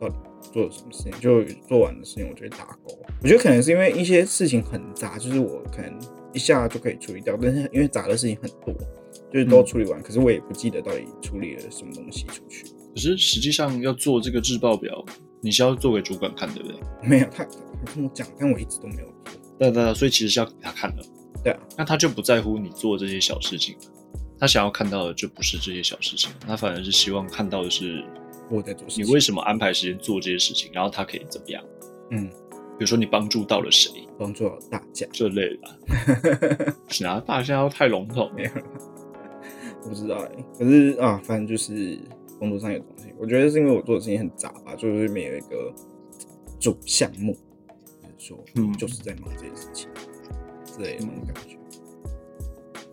[0.00, 0.16] 到底。
[0.52, 2.98] 做了什么事情就做完的事情，我就会打勾。
[3.22, 5.98] 我觉得可能是因为一些事情很杂，就是我可能
[6.36, 8.74] 一下就可以处理掉，但是因为杂的事情很多，
[9.32, 12.66] 就是都处理完，可是我也不记得到底处理了什么东西出去。
[12.94, 15.04] 可是实际上要做这个日报表，
[15.40, 16.78] 你是要做给主管看，对不对？
[17.02, 19.34] 没有，他他跟我讲，但我一直都没有做。
[19.58, 21.02] 对对对，所以其实是要给他看的。
[21.42, 23.74] 对啊，那他就不在乎你做这些小事情，
[24.38, 28.04] 他想要看到的就不是这些小事情，他反而是希望看到的是。
[28.48, 30.70] 我在做事情你为什么安排时间做这些事情？
[30.72, 31.64] 然后他可以怎么样？
[32.12, 32.30] 嗯，
[32.78, 33.90] 比如说你帮助到了谁？
[34.18, 36.74] 帮助到大家这类的。
[36.88, 38.30] 是啊，大家都太笼统。
[39.82, 41.98] 不知道哎，可是啊，反正就是
[42.38, 43.12] 工作上有东西。
[43.18, 45.72] 我觉得是因为我做的事情很杂吧，就是没有一个
[46.58, 47.36] 主项目，
[48.02, 49.88] 就是说，嗯，就是在忙这件事情
[50.64, 51.56] 之类的那种感觉。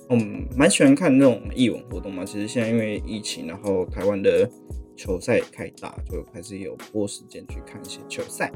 [0.09, 2.23] 嗯，蛮喜欢看那种艺文活动嘛。
[2.23, 4.49] 其实现在因为疫情，然后台湾的。
[4.95, 8.51] 球赛开打，就开始有播时间去看一些球赛。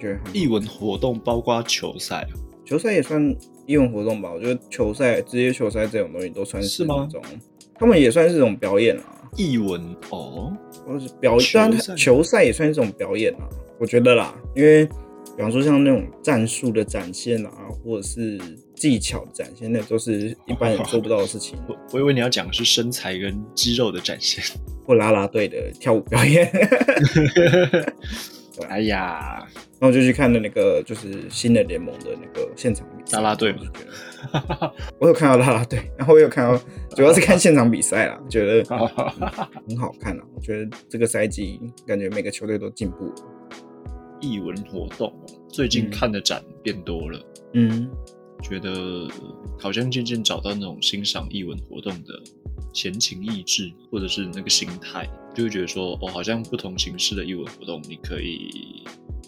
[0.00, 2.26] 觉得艺文活动包括球赛，
[2.64, 3.36] 球赛也算
[3.66, 4.32] 艺文活动吧？
[4.32, 7.22] 我觉得球赛、职业球赛这种东西都算是那种，
[7.74, 9.04] 他们也算是一种表演啊。
[9.36, 10.52] 艺文哦，
[10.84, 13.46] 或是表演，当然球赛也算是一种表演啊。
[13.78, 14.84] 我觉得啦，因为
[15.36, 17.52] 比方说像那种战术的展现啊，
[17.84, 18.40] 或者是
[18.74, 21.56] 技巧展现，那都是一般人做不到的事情。
[21.92, 24.42] 我以为你要讲的是身材跟肌肉的展现。
[24.84, 26.50] 或啦啦队的跳舞表演，
[28.68, 29.46] 哎呀，
[29.80, 33.54] 然后就去看了那个就是新的联盟的那个现场比赛，啦啦队，
[34.98, 36.60] 我有看到啦啦队，然后我有看到，
[36.94, 40.24] 主要是看现场比赛啦，觉得 很好看啊。
[40.34, 43.12] 我觉得这个赛季感觉每个球队都进步。
[44.22, 45.10] 艺文活动
[45.48, 47.18] 最近看的展变多了，
[47.54, 47.88] 嗯，
[48.42, 49.08] 觉得
[49.58, 52.12] 好像渐渐找到那种欣赏艺文活动的。
[52.72, 58.84] 闲情逸致，或者是那个心态，就会觉得说，哦，好像不同形式的艺文活动，你可以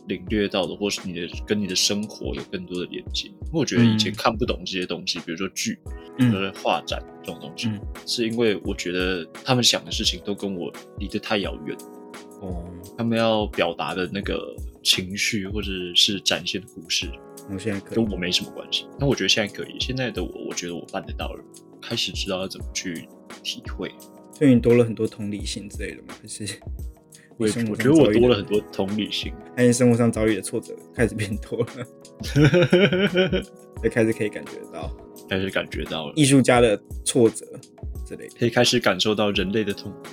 [0.09, 3.29] 领略到的，或是你的跟你的生活有更多的连接。
[3.29, 5.79] 因为我觉得以前看不懂这些东西，比如说剧，
[6.19, 7.71] 比如说画展这种东西，
[8.07, 11.77] 是因为我觉得他们想的事情都跟我离得太遥远。
[12.41, 12.65] 哦，
[12.99, 17.09] 他们要表达的那个情绪或者是展现的故事，
[17.49, 18.87] 我现在可以跟我没什么关系。
[18.99, 21.45] 但我觉得现在可以，现在的我，我觉得我办得到了，
[21.81, 23.09] 开始知道要怎么去
[23.45, 23.95] 体会。
[24.43, 26.15] 所以你多了很多同理心之类的吗？
[26.21, 26.45] 还是
[27.37, 29.33] 我我觉得我多了很多同理心。
[29.57, 31.67] 还是生活上遭遇的挫折开始变多了，
[33.85, 34.93] 也开始可以感觉到
[35.31, 37.47] 开始感觉到了，艺术家的挫折
[38.05, 38.35] 之类的。
[38.37, 40.09] 可以开始感受到人类的痛苦。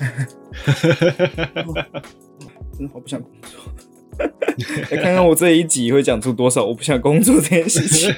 [2.76, 3.60] 真的好不想工作。
[4.90, 8.12] 来看看我这一集会讲出多少我不想工作这件事情。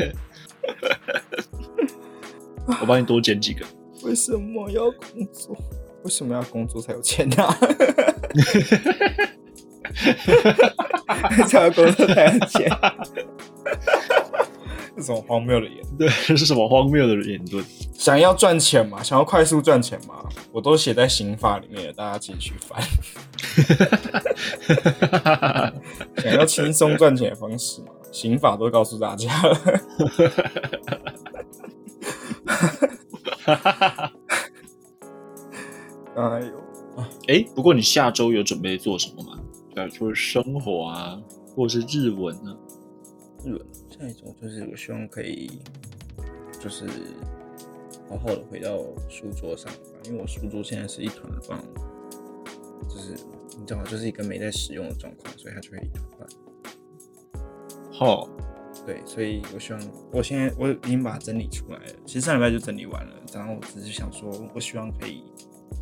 [2.81, 3.63] 我帮你多剪几个。
[4.05, 5.57] 为什么要工作？
[6.05, 7.51] 为什么要工作才有钱拿、
[11.49, 12.71] 才要工作才有钱？
[14.97, 15.97] 这种荒谬的言论。
[15.97, 17.65] 对，这是什么荒谬的言论？
[17.95, 19.03] 想要赚钱嘛？
[19.03, 20.29] 想要快速赚钱嘛？
[20.53, 22.83] 我都写在刑法里面了，大家自己去翻。
[26.23, 27.89] 想要轻松赚钱的方式嘛？
[28.13, 29.59] 刑法都告诉大家了。
[36.17, 36.65] 哎呦，
[37.29, 39.39] 哎，不过你下周有准备做什么吗？
[39.75, 41.21] 比如说生活啊，
[41.55, 42.57] 或者是日文啊？
[43.45, 45.61] 日文下一种就是我希望可以，
[46.61, 46.87] 就是
[48.09, 48.79] 好好的回到
[49.09, 51.61] 书桌上吧，因为我书桌现在是一团乱，
[52.89, 53.15] 就是
[53.59, 56.29] 你知道，就是一个没在使用的状况，所以它就会一团乱。
[57.93, 58.29] 好，
[58.87, 65.23] 对，所以我希望我现在我已经把它整理出来了，其实上礼拜就整理完了，然后我只是想说，我希望可以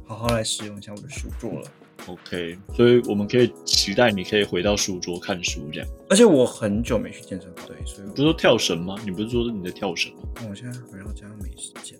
[0.04, 1.70] 好好来使用一下我的书桌了。
[2.08, 5.88] OK，所以我们可以期待你可以回到书桌看书这样。
[6.10, 8.96] 而且我很久没去健身房，对，所以我不是说跳绳吗？
[9.04, 10.22] 你不是说你在跳绳吗？
[10.34, 11.96] 但我现在回到家没时间，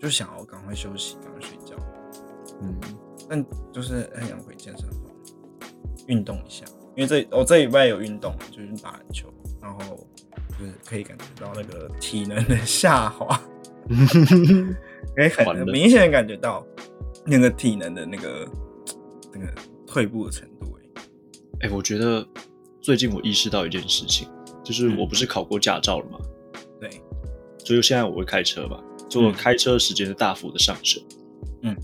[0.00, 1.76] 就想要赶快休息，赶快睡觉。
[2.62, 2.74] 嗯，
[3.28, 5.00] 但就是很想回健身房
[6.08, 6.64] 运动一下，
[6.96, 10.06] 因为这我这礼拜有运动，就是打篮球，然后
[10.58, 13.40] 就是可以感觉到那个体能的下滑，
[15.14, 16.66] 可以很明显的感觉到
[17.24, 18.48] 那个体能的那个
[19.32, 19.52] 那个
[19.86, 20.78] 退步的程度。
[21.60, 22.26] 哎，哎、我觉得
[22.80, 24.28] 最近我意识到一件事情，
[24.64, 26.18] 就是嗯我不是考过驾照了吗？
[26.80, 26.90] 对，
[27.58, 31.02] 所以现在我会开车嘛，所以我开车的时间是大幅的上升。
[31.62, 31.76] 嗯，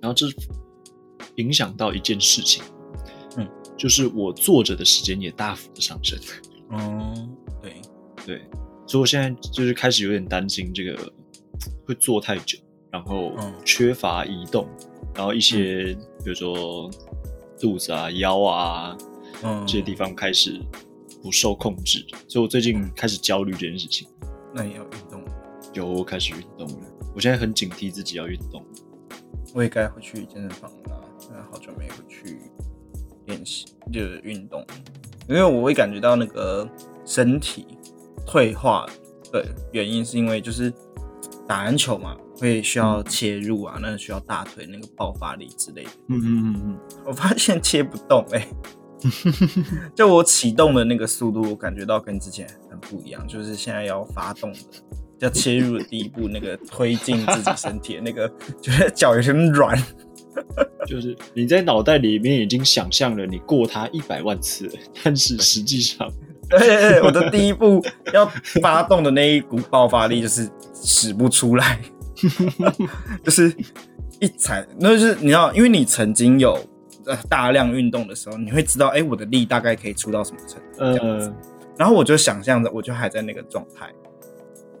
[0.00, 0.26] 然后这
[1.36, 2.64] 影响到一件事情，
[3.36, 6.18] 嗯，就是我坐着的时间也大幅的上升。
[6.70, 7.28] 哦，
[7.62, 7.80] 对，
[8.26, 8.42] 对，
[8.86, 11.12] 所以我现在就是开始有点担心这个
[11.86, 12.58] 会坐太久，
[12.90, 13.54] 然后嗯。
[13.64, 14.66] 缺乏移动，
[15.14, 16.90] 然后一些比如说
[17.60, 18.96] 肚子啊、腰啊
[19.44, 20.58] 嗯，这些地方开始
[21.22, 24.08] 不受控制，所以我最近开始焦虑这件事情。
[24.54, 25.22] 那也要运动，
[25.74, 28.64] 有我开始运动了，我现在很警惕自己要运动。
[29.54, 32.40] 我也该回去健身房了啦，因为好久没回去
[33.26, 34.64] 练习，就是运动，
[35.28, 36.68] 因为我会感觉到那个
[37.04, 37.66] 身体
[38.26, 38.86] 退化
[39.32, 40.72] 的原因，是因为就是
[41.46, 45.90] 打篮球嘛，会需要切入啊，那需要大腿那个爆发力之类的。
[46.08, 48.48] 嗯嗯嗯 我发现切不动哎、
[49.94, 54.58] 就我启动的那个速度，我感觉到跟之前很不一样，就是现在要发动的。
[55.20, 60.07] 要切入的第一步，那个推进自己身体的那个，觉得脚有点软，嗯，
[60.86, 64.72] 就是你在脑袋里面已经想象了你过它一百万次了，
[65.02, 66.10] 但是实际上，
[66.48, 68.26] 对对对，我的第一步要
[68.62, 71.80] 发动的那一股爆发力就是使不出来，
[73.22, 73.54] 就是
[74.20, 76.58] 一踩，那就是你知道，因为你曾经有
[77.04, 81.26] 呃大量运动的时候，你会知道，哎、我的力大概可以出到什么程度，这样子。
[81.26, 81.34] 呃，
[81.76, 83.88] 然后我就想象着，我就还在那个状态，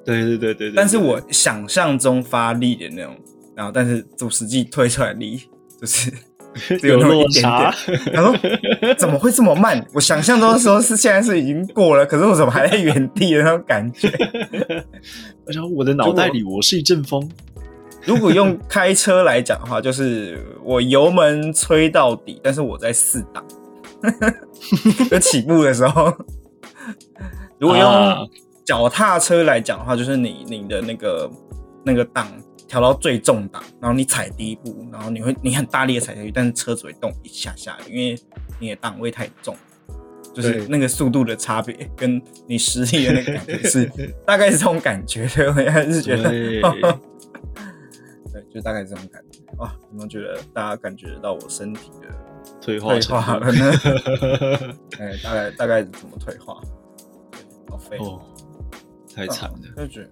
[0.04, 3.14] 对对对对对，但是我想象中发力的那种，
[3.58, 5.42] 然后但是我实际推出来的力
[5.80, 6.12] 就是
[6.78, 8.32] 只有那么一点点。，然后
[8.96, 9.84] 怎么会这么慢？
[9.92, 14.08] 我想象中的时候是现在是已经过了，可是我怎么还在原地的那种感觉？
[15.44, 17.28] 而且我的脑袋里我是一阵风，
[18.04, 23.44] 如果用开车来讲的话，就是我油门吹到底，但是我在四档，
[25.10, 26.16] 就起步的时候。
[27.58, 28.30] 如果啊用
[28.64, 31.28] 脚踏车来讲的话，就是你你的那个
[31.84, 32.28] 那个档
[32.68, 38.16] 调到最重档，然后你踩第一步，然后你会你很大力的踩下去，但是车子会动一下下，因为
[38.60, 39.56] 你的档位太重，
[40.34, 43.90] 就是那个速度的差别跟你实力的那个感觉是
[44.26, 46.30] 大概是这种感觉对，我还是觉得。
[48.30, 49.74] 对，就大概这种感觉啊！
[49.90, 52.08] 有没有觉得大家感觉得到我身体的
[52.60, 53.72] 退化退化了呢？
[55.00, 56.60] 哎，大概大概怎么退化？
[57.32, 57.40] 对
[57.70, 58.20] 好废哦，
[59.14, 59.58] 太惨了。
[59.78, 60.10] 就觉得，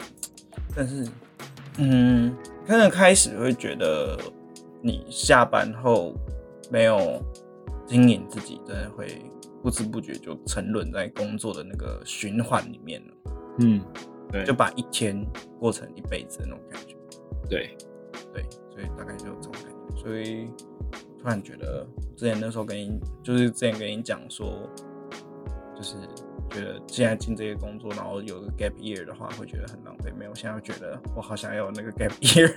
[0.74, 1.07] 但是，
[1.79, 4.18] 嗯，可能开始会觉得
[4.83, 6.14] 你下班后
[6.70, 7.22] 没有
[7.87, 9.07] 经营自己，真的会
[9.62, 13.14] 不不知不觉就沉沦在工作的那个循环里面了。
[13.59, 13.83] 嗯，
[14.31, 15.27] 对，就把一天
[15.59, 16.95] 过成一辈子的那种感觉。
[17.49, 17.77] 对，
[18.33, 20.01] 对，所以大概就有这种感觉。
[20.01, 20.49] 所以
[21.20, 24.70] 突然觉得，之前那时候跟你，就是之前跟你讲说，
[25.74, 25.97] 就是
[26.51, 30.12] 觉得现在进这些工作，然后有个 gap year 的话，会觉得很浪费。
[30.18, 32.51] 没有，现在觉得我好想要那个 gap year。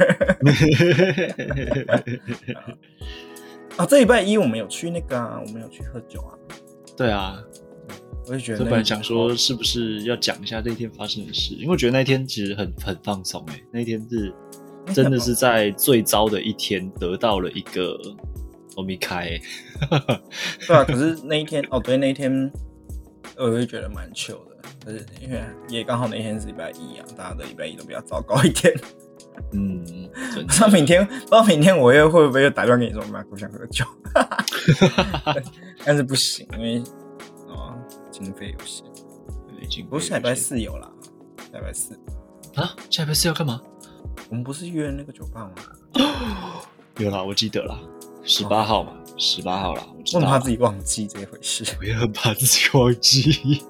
[3.77, 6.37] 啊，这礼拜一我们有去那个啊，我们有去喝酒啊。
[6.97, 7.41] 对啊，
[8.27, 14.33] 我就觉得本来想说是不是要讲一下那天发生的事，因为我觉得那天其实很很放松哎，那天是
[14.93, 17.97] 真的是在最糟的一天得到了一个
[18.75, 19.39] 欧米开，
[20.67, 22.51] 对啊，可是那一天哦，对，那一天
[23.45, 28.73] 我会觉得蛮糗的，可是因为也刚好那天是礼拜一啊，大家的礼拜一都比较糟糕一点。
[29.53, 29.81] 嗯，
[30.35, 33.85] 不知道明天，不知道明天我又会不会又打电话给你说，我想喝酒，
[35.85, 36.79] 但是不行，因为
[37.47, 37.73] 啊，
[38.11, 38.85] 经费有限。
[39.83, 40.91] 不过下礼拜四有啦，
[41.51, 41.93] 下礼拜四
[42.55, 43.61] 啊，下礼拜四要干嘛？
[44.29, 45.51] 我们不是约那个酒吧吗？
[46.99, 47.79] 有啦，我记得啦，
[48.23, 53.63] 十八号嘛，十八号啦，我很怕自己忘记这回事，我也很怕自己忘记。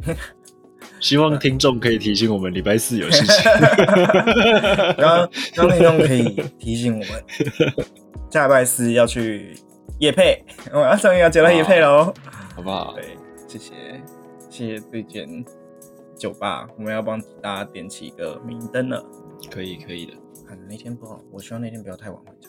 [1.00, 3.50] 希望听众可以提醒我们礼拜四有事情。
[4.96, 7.24] 然后，让听众可以提醒我们
[8.30, 9.56] 下礼拜四要去
[10.00, 12.12] 夜配， 我要终于要接到夜配喽，
[12.56, 12.94] 好不好？
[12.94, 13.16] 对，
[13.46, 13.72] 谢谢，
[14.50, 15.44] 谢谢这间
[16.16, 19.04] 酒吧，我们要帮大家点起一个明灯了。
[19.50, 20.14] 可以，可以的。
[20.48, 22.48] 看那天不好，我希望那天不要太晚回家。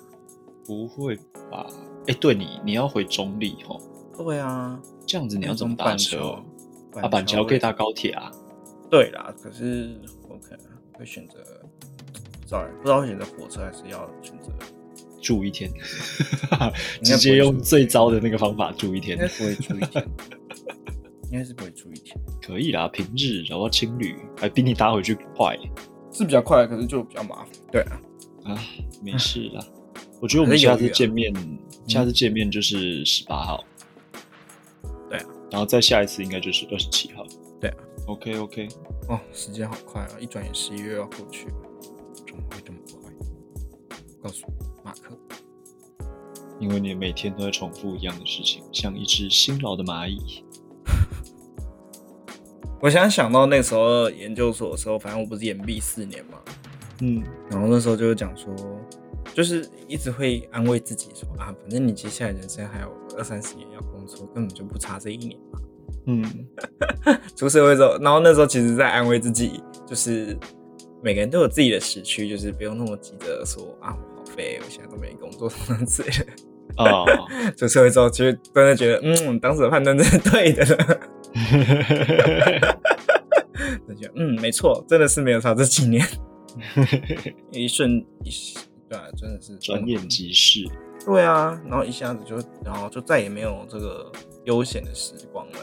[0.65, 1.17] 不会
[1.51, 1.67] 吧？
[2.07, 3.81] 哎，对你，你要回中立哦？
[4.17, 6.41] 对啊，这样子你要怎么搭车？
[6.93, 8.31] 啊，板桥可以搭高铁啊。
[8.89, 11.43] 对啦，可是我可能会选择
[12.47, 14.51] ，，sorry，不知道选择火车还是要选择
[15.21, 15.69] 住一天，
[17.03, 20.07] 直接用最糟的那个方法住一天，应该不会住一天，
[21.31, 22.17] 应该是不会住一天。
[22.41, 25.57] 可以啦，平日然后青旅还比你搭回去快，
[26.11, 27.47] 是比较快，可是就比较麻烦。
[27.71, 28.01] 对啊，
[28.45, 28.59] 啊，
[29.01, 29.65] 没事啦。
[30.21, 31.33] 我觉得我们下次见面，
[31.87, 33.63] 下次见面就是十八号，
[35.09, 37.25] 对啊，然后再下一次应该就是二十七号，
[37.59, 37.77] 对啊。
[38.07, 38.67] OK OK，
[39.07, 40.09] 哦，时间好快啊！
[40.19, 41.55] 一转眼十一月要过去了，
[42.27, 43.11] 怎么会这么快？
[44.21, 44.53] 告诉我，
[44.83, 45.17] 马克，
[46.59, 50.43] 因为你每天都在重复一样的事情，像一只辛劳的蚂蚁。
[52.81, 56.37] 我现在想到那时候研究所的时候，反正我不是延毕四年嘛，
[57.01, 58.53] 嗯，然后那时候就是讲说，
[59.33, 65.59] 就是一直会安慰自己说啊，反正你接下来人生还有二三十年要工作，根本就不差这一年嘛。
[66.05, 66.23] 嗯，
[67.35, 70.37] 出社会之后，然后那时候其实在安慰自己，就是
[71.03, 76.25] 每个人都有自己的时区，就是不用那么急着说啊，我好废，我现在都没工作什么之类的。
[76.77, 77.05] 哦，
[77.57, 80.99] 出社会之后，其实真的觉得，嗯，当时的判断真是对的。
[83.87, 86.05] 就觉得，嗯，没错，真的是没有差这几年，
[87.51, 88.31] 一瞬一，
[88.89, 90.65] 对啊，真的是转眼即逝。
[91.05, 94.11] 对啊，然后一下子就，然后就再也没有这个
[94.45, 95.57] 悠闲的时光了。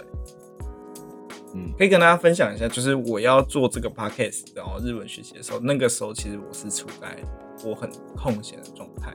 [1.55, 7.17] 嗯，可以跟大家分享一下，就是我要做这个 podcast，然后日文学习的时候，那个时候其实我是处在
[7.65, 9.15] 我很空闲的状态，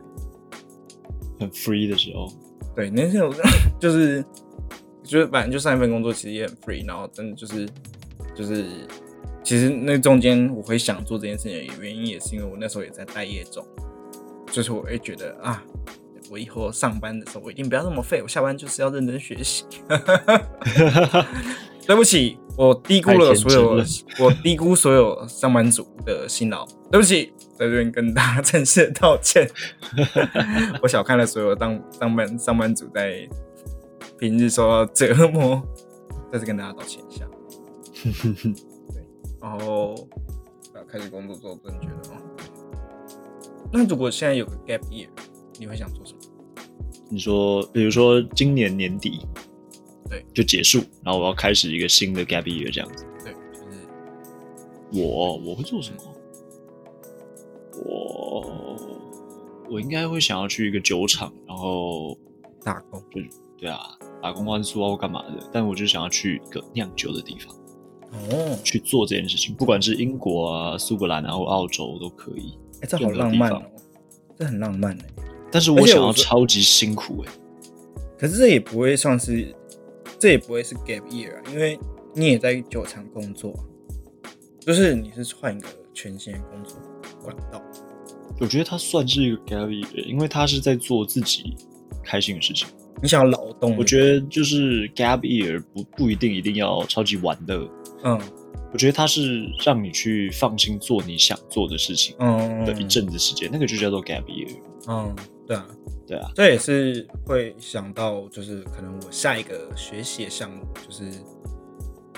[1.39, 2.28] 很 free 的时候。
[2.76, 3.34] 对，那时候
[3.80, 4.24] 就是
[5.03, 7.67] 就是反正就上一份工作其实也很 free，然后真的就是
[8.35, 8.65] 就是
[9.43, 13.65] 其实那中间我会想做这件事情的原因，也是因为我那时候也在待业中，
[14.51, 15.63] 就是我会觉得啊。
[16.29, 18.21] 我以后上班的时候，我一定不要那么废。
[18.21, 19.65] 我下班就是要认真学习。
[21.85, 23.83] 对不起，我低估了所有，
[24.17, 26.65] 我低估所有上班族的辛劳。
[26.89, 29.45] 对不起，在这边跟大家正式道歉。
[30.81, 33.27] 我小看了所有当上班上班族在
[34.22, 35.59] 平日受到折磨，
[36.32, 37.28] 再次跟大家道歉一下。
[38.93, 39.03] 对，
[39.41, 39.95] 然后
[40.88, 42.22] 开始工作之后，真觉得哦，
[43.74, 45.09] 那如果现在有个 gap year。
[45.59, 46.19] 你会想做什么？
[47.07, 49.28] 你说，比如说今年年底，
[50.09, 53.05] 对，就结束，然后我要开始一个新的 gap year 这样子。
[53.24, 53.78] 对，就是
[54.91, 56.01] 我我会做什么？
[57.86, 58.76] 我
[59.69, 62.17] 我应该会想要去一个酒厂，然后
[62.63, 63.22] 打工，就
[63.59, 63.80] 对啊，
[64.22, 65.49] 打工换宿啊或干嘛的。
[65.51, 67.55] 但我就想要去一个酿酒的地方，
[68.11, 72.57] 哦，去做这件事情，不管是英国啊、苏格兰啊或澳洲都可以。
[72.82, 73.61] 哎，这好浪漫哦，
[74.38, 75.05] 这很浪漫哎。
[75.51, 77.34] 但是我想要超级辛苦哎，
[78.17, 79.53] 可是这也不会算是，
[80.17, 81.78] 这也不会是 gap year 啊，因为
[82.15, 83.53] 你也在酒厂工作，
[84.59, 86.78] 就是你是换一个全新的工作
[87.22, 87.61] 管道。
[88.39, 91.55] 我觉得他算是一个 gap year，因为他是在做自己
[92.01, 92.67] 开心的事情。
[93.01, 93.77] 你想要劳动？
[93.77, 97.59] 我觉得就是 gap year 不不一定一定要超级玩的，
[98.03, 98.19] 嗯
[98.73, 104.47] 我觉得它是让你去放心做你想做的事情嗯的一阵子时间，那个就叫做 gap year。
[104.87, 105.13] 嗯，
[105.45, 105.67] 对啊，
[106.07, 111.11] 对啊，这也是会想到，就是可能我下一个学习的项目，就是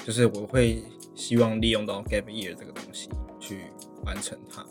[0.05, 0.83] 就是我会
[1.15, 3.09] 希望利用到 gap year 这个东西
[3.39, 3.61] 去
[4.05, 4.63] 完成它。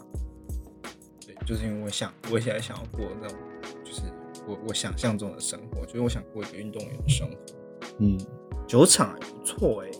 [1.26, 3.36] 对，就是因为我想，我现在想要过那种，
[3.84, 4.02] 就是
[4.46, 7.36] 我我想象中的生活，就是我想过一个运动员的生活。
[7.98, 8.18] 嗯，
[8.66, 9.90] 酒厂还不错哎、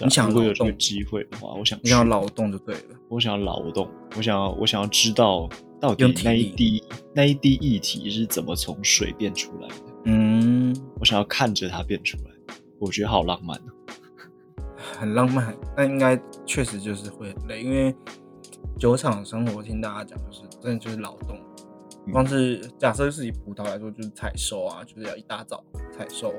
[0.00, 2.96] 你想如果有这个机会的话，我想你想要劳动就对了。
[3.08, 5.48] 我想要劳动，我想要我想要知道
[5.80, 6.82] 到底那一滴
[7.14, 13.72] 那一滴液体是怎么从水变出来的，嗯，我想要看着它变出来，我觉得好浪漫哦。
[14.98, 17.94] 很浪漫，那应该确实就是会很累，因为
[18.78, 21.38] 酒厂生活，听大家讲就是真的就是劳动。
[22.06, 26.34] 嗯光是假设是以葡萄来说，就是采收啊，就是要一大早采收，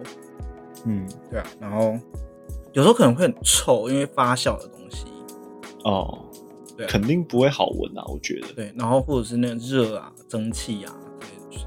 [0.86, 1.98] 嗯，对啊，然后
[2.74, 5.06] 有时候可能会很臭，因为发酵的东西，
[5.84, 6.26] 哦，
[6.78, 8.54] 对啊肯定不会好闻啊，我觉得。
[8.54, 11.66] 对，然后或者是那个热啊、蒸汽啊，对，就是，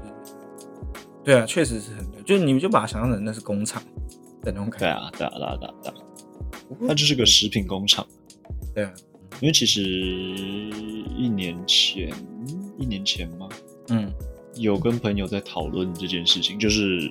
[1.23, 3.83] 对啊，确实是很累，就是你们就把它想象成那是工厂
[4.41, 8.07] 的那种感觉，对啊，对啊，对啊，对啊，对啊，它就是个食品工厂。
[8.73, 8.93] 对啊，
[9.41, 12.13] 因为其实一年前，
[12.77, 13.49] 一年前吗？
[13.89, 14.13] 嗯。
[14.55, 17.09] 有跟朋友在讨论这件事情，就是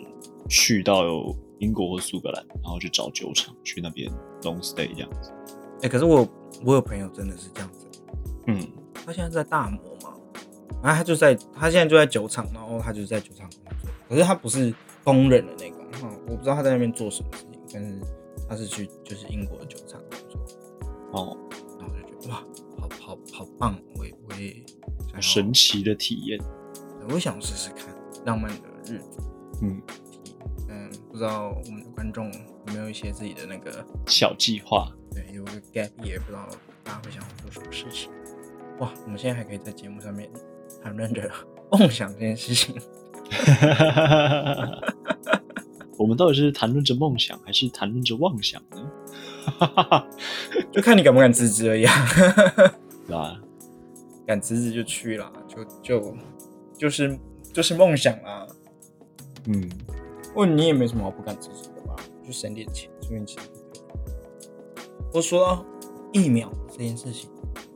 [0.50, 1.04] 去到
[1.60, 4.10] 英国或苏格兰，然后去找酒厂，去那边
[4.42, 5.32] long stay 这样子。
[5.82, 6.28] 哎、可是我
[6.64, 7.86] 我有朋友真的是这样子，
[8.48, 8.60] 嗯，
[8.92, 10.12] 他现在在大摩嘛，
[10.82, 14.74] 然后他就在他现在就在酒厂，然后他就是在酒厂工作，可是他不是
[15.04, 18.00] 工人的那种，哈，我不知道他在那边做什么事情，但是
[18.48, 20.40] 他是去就是英国的酒厂工作，
[21.12, 21.38] 哦，
[21.78, 22.44] 然后我就觉得哇，
[22.80, 24.56] 好好好棒，我也我也
[25.20, 26.38] 神奇的体验。
[27.10, 27.86] 我想试试看
[28.26, 29.18] 浪漫的日子。
[29.62, 29.80] 嗯，
[30.68, 32.30] 嗯，不知道我们的观众
[32.66, 34.92] 有没有一些自己的那个小计划。
[35.10, 36.46] 对，有个 gap year，不知道
[36.84, 38.10] 大家会想做什么事情。
[38.78, 40.30] 哇，我们现在还可以在节目上面
[40.82, 41.28] 谈论着
[41.72, 42.76] 梦想这件事情。
[45.98, 48.90] 我们到底是谈论着梦想，还是谈论着妄想呢？
[50.70, 51.92] 就看你敢不敢辞职而已啊。
[54.26, 56.14] 敢辞职就去啦，就就
[56.78, 57.18] 就是
[57.52, 58.46] 就是梦想啦。
[59.48, 59.68] 嗯，
[60.34, 61.96] 问你也没什么好不敢支持的吧？
[62.26, 63.42] 就省点钱，顺便钱。
[65.12, 65.66] 我说到
[66.12, 67.30] 疫苗这件事情，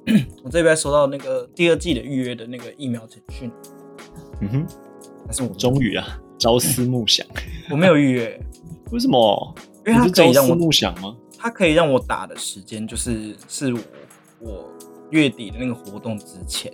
[0.44, 3.50] 我这边收到那个第二季的预约的那个疫苗简讯，
[4.40, 4.66] 嗯哼，
[5.24, 7.26] 但是我终于啊，朝思暮想。
[7.70, 8.38] 我没有预约，
[8.90, 9.54] 为什么？
[9.86, 11.16] 因为它是朝思可以让我暮想吗？
[11.38, 13.80] 它可以让我打的时间就是是我
[14.40, 14.72] 我
[15.10, 16.72] 月底的那个活动之前，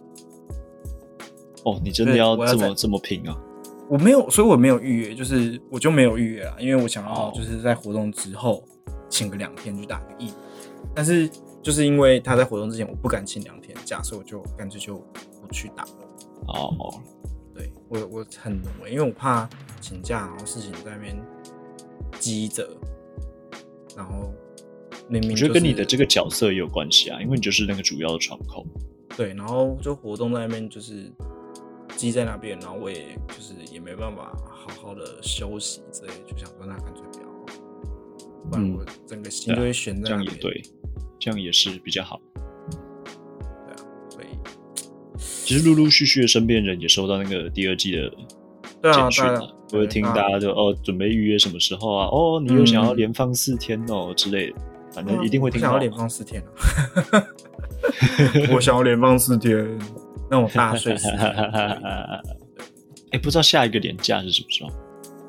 [1.68, 3.36] 哦，你真的要这么这么拼啊？
[3.88, 8.62] 我没有，所以我没有预约，就是我就没有预约啊，因为我想要哦就是在活动之后
[9.08, 10.34] 请个两天去打个疫苗，
[10.94, 11.28] 但是
[11.62, 14.96] 就是因为他在活动之前我不敢请两天假，所以我就干脆就
[15.40, 15.90] 不去打了。
[16.48, 17.00] 哦，
[17.54, 19.48] 对我我很努欸，因为我怕
[19.80, 21.16] 请假，然后事情在那边
[22.18, 22.68] 积着，
[23.96, 24.30] 然后
[25.08, 28.66] 明明、就是、我觉得跟你的这个角色也有关系啊，因为你就是那个主要的窗口。
[29.16, 31.10] 对，然后就活动在那边就是
[31.98, 37.26] 积在那边，然后我也就是也没办法好好的休息之类，就想说那干脆不要，
[38.48, 40.26] 不然嗯我整个心就会悬这在那边。
[40.26, 40.62] 样也对，
[41.18, 42.20] 这样也是比较好。
[42.70, 43.76] 对啊，
[44.08, 44.26] 所以
[45.18, 48.08] 其实陆陆续续的身边人也收到那个第二季的
[48.80, 52.06] 对啊，简讯啊大家，我会听大家就哦准备预约什么时候啊？
[52.06, 54.56] 哦，你又想要嗯连放四天哦之类的，
[54.92, 56.40] 反正一定会听到想要连放四天
[57.10, 57.26] 啊！
[58.54, 59.78] 我想要连放四天，
[60.30, 61.20] 让我大睡四天。
[63.12, 64.70] 哎，不知道下一个年假是什么时候？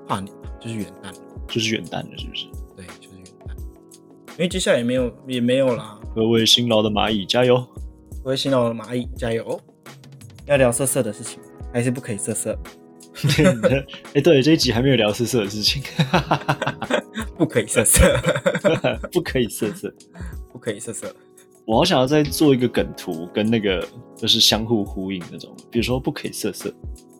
[0.07, 1.13] 跨年就是元旦，
[1.47, 2.45] 就是元旦了，是不是？
[2.75, 3.51] 对，就是元旦。
[4.31, 7.65] 因为接下来也没有也没有啦，各位辛劳的蚂蚁加油！
[8.23, 9.59] 各位辛劳的蚂蚁加油！
[10.45, 11.39] 要聊色色的事情，
[11.71, 12.57] 还是不可以色色？
[14.13, 15.81] 哎，对，这一集还没有聊色色的事情，
[17.37, 18.01] 不可以色色，
[19.11, 19.93] 不可以色色。
[20.51, 21.15] 不可以色色。
[21.69, 26.73] 我好想要再做一个梗图，跟那个就是相互呼应那种，比如说不可以色色，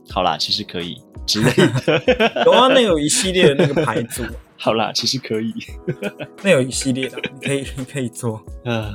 [0.10, 1.52] 好啦，其实可以之类
[1.86, 2.02] 的。
[2.48, 4.28] 有啊，那有一系列的那个牌子，
[4.58, 5.54] 好啦，其实可以。
[6.42, 8.44] 那有一系列的，你可以你可以做。
[8.66, 8.92] 呃，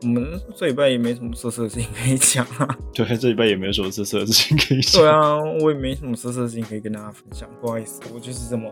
[0.00, 2.66] 我们这礼拜也没什么色色的事情可以讲啊。
[2.94, 8.70] 对，这礼拜也没有什么色色的事情可以讲，对啊，我也没什么色色的事情可以跟大家分享，不好意思，我就是这么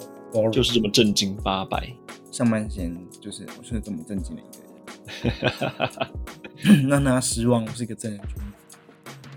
[0.50, 1.86] 就是这么正经八百。
[2.30, 4.73] 上班前就是我是这么正经的一个人，
[6.88, 8.42] 让大家失望，我是一个正人君子。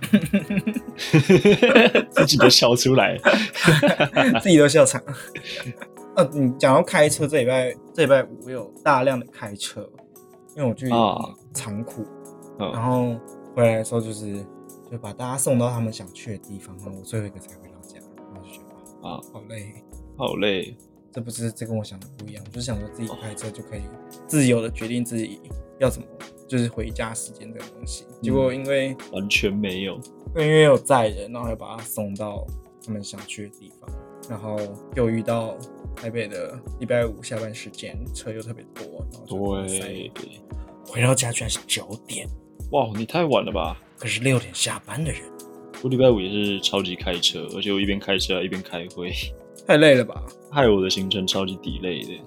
[2.11, 3.17] 自己都笑出来。
[4.41, 5.01] 自己都笑场。
[6.15, 9.87] 呃，你讲到开车，这礼拜这礼拜五我有大量的开车，
[10.55, 11.17] 因为我去啊
[11.53, 12.05] 仓库，
[12.59, 13.15] 嗯然后
[13.55, 14.35] 回来的时候就是
[14.89, 17.99] 就把大家送到他们想去的地方，然后我最后一个才回到家，
[18.33, 18.73] 然后就觉得
[19.07, 19.73] 啊啊，好累。
[20.17, 20.75] 好累。
[21.17, 23.81] 这不是这跟我想的不一样，我就是想说自己开车就可以
[24.27, 25.41] 自由的决定自己
[25.79, 26.07] 要怎么，
[26.47, 28.05] 就是回家时间这个东西。
[28.21, 29.99] 结果因为完全没有。
[30.35, 32.45] 因为有载人，然后要把他送到
[32.85, 33.89] 他们想去的地方，
[34.29, 34.59] 然后
[34.95, 35.57] 又遇到
[35.95, 40.11] 台北的礼拜五下班时间，车又特别多，然后对，
[40.85, 42.27] 回到家居然是九点，
[42.73, 43.75] 哇，你太晚了吧？
[43.97, 45.23] 可是六点下班的人，
[45.81, 49.11] 我礼拜五也是超级开车，而且我一边开车一边开会，
[49.65, 50.23] 太累了吧？
[50.51, 52.23] 害我的行程超级 delay 的。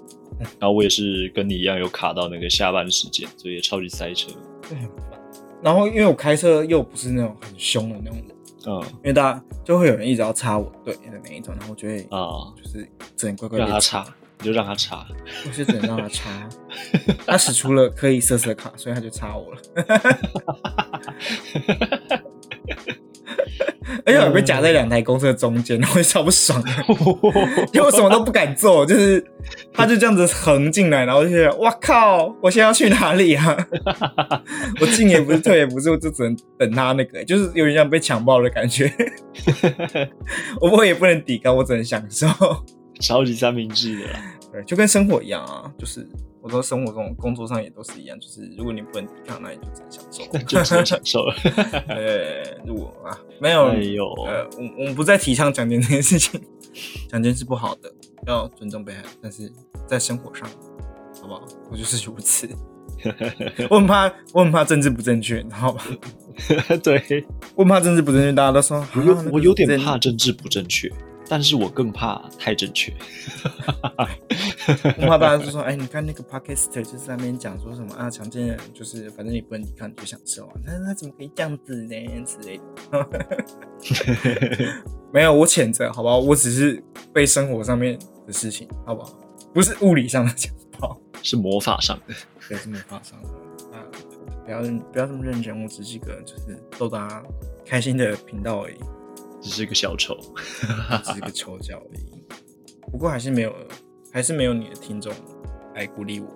[0.58, 4.30] 然后我也是跟你一样有卡到那个下班时间，所以也超级塞车。
[4.68, 5.20] 对，很烦。
[5.62, 14.06] 然后因为我开车又不是那种很凶的那种人，嗯因为大家就会有人一直要插我队的那一种，然后我就会啊，就是只能乖乖地让他插，
[14.38, 15.06] 你就让他插。
[15.44, 16.48] 我就只能让他插。
[17.26, 19.60] 他使出了可以色色卡，所以他就插我了。
[24.06, 26.62] 而且我被夹在两台公车中间，然后我就超不爽，
[27.72, 29.24] 因为我什么都不敢做，就是
[29.72, 33.56] 他就这样子横进来，然后就觉得哇靠，我现在要去哪里啊？
[34.80, 38.92] 我进也不是，退也不是，我就只能等他那个，就是有点像被强暴的感觉。
[40.60, 42.26] 我我也不能抵抗，我只能享受。
[43.00, 44.20] 超级三明治的啦，
[44.52, 46.06] 对，就跟生活一样啊，就是
[46.42, 50.24] 我说生活中、工作上也都是一样，就是如果你不能抵抗，那你就只能享受。
[50.46, 51.34] 就只能享受了。
[51.88, 56.40] 呃，如果啊，没有，没有，呃，我我们不再提倡强奸这件事情，
[57.10, 57.92] 强奸是不好的，
[58.26, 59.52] 要尊重被害人，但是
[59.86, 60.48] 在生活上，
[61.20, 61.42] 好不好？
[61.70, 62.48] 我就是如此。
[63.70, 65.82] 我很怕，我很怕政治不正确，你知道吧？
[66.82, 67.24] 对，
[67.54, 70.90] 我很怕政治不正确，大家都说，我有我有点怕政治不正确，
[71.30, 72.92] 但是我更怕太正确。
[74.98, 81.94] 我怕大家就说，哎，你看那个 podcast 就是在那边讲说什么啊，强奸人就是反正你不能抵抗你就享受啊，但是他怎么可以这样子呢
[82.26, 82.60] 之类
[82.90, 83.08] 的？
[85.14, 86.18] 没有，我谴责，好不好？
[86.18, 89.16] 我只是被生活上面的事情，好不好？
[89.54, 92.14] 不是物理上的强暴，是魔法上的，
[92.48, 93.28] 对，是魔法上的
[93.76, 93.86] 啊！
[94.44, 97.22] 不要认不要这么认真，我只是一个就是逗大家
[97.64, 98.74] 开心的频道而已，
[99.40, 100.16] 只是个小丑。
[101.04, 102.22] 只是个丑角而已。
[102.90, 103.54] 不过还是没有，
[104.12, 105.12] 还是没有你的听众
[105.74, 106.28] 来鼓励我，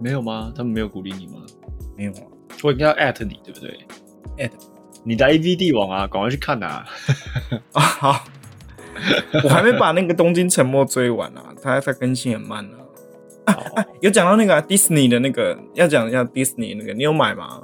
[0.00, 0.52] 没有吗？
[0.54, 1.44] 他们没有鼓励你吗？
[1.96, 2.22] 没有啊。
[2.62, 3.78] 我应该要艾特你，对不对？
[4.38, 4.56] 艾特
[5.04, 6.86] 你的 A V 帝王啊，赶快去看啊！
[7.72, 8.24] 啊，好，
[9.42, 12.78] 我还没把那个《东京沉默》追完啊，它它更新很慢啊。
[13.46, 17.62] 啊 有讲到那个、啊、Disney 的那个，要讲一下 Disney 那个，你有买吗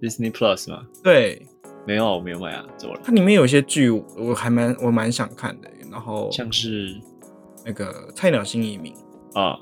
[0.00, 0.86] ？Disney Plus 吗？
[1.02, 1.46] 对，
[1.86, 3.00] 没有，我没有买啊，怎么了？
[3.04, 5.68] 它里面有一些剧，我还蛮我蛮想看的。
[5.90, 6.96] 然后像是
[7.66, 8.94] 那个《菜鸟新移民
[9.34, 9.58] 啊，》，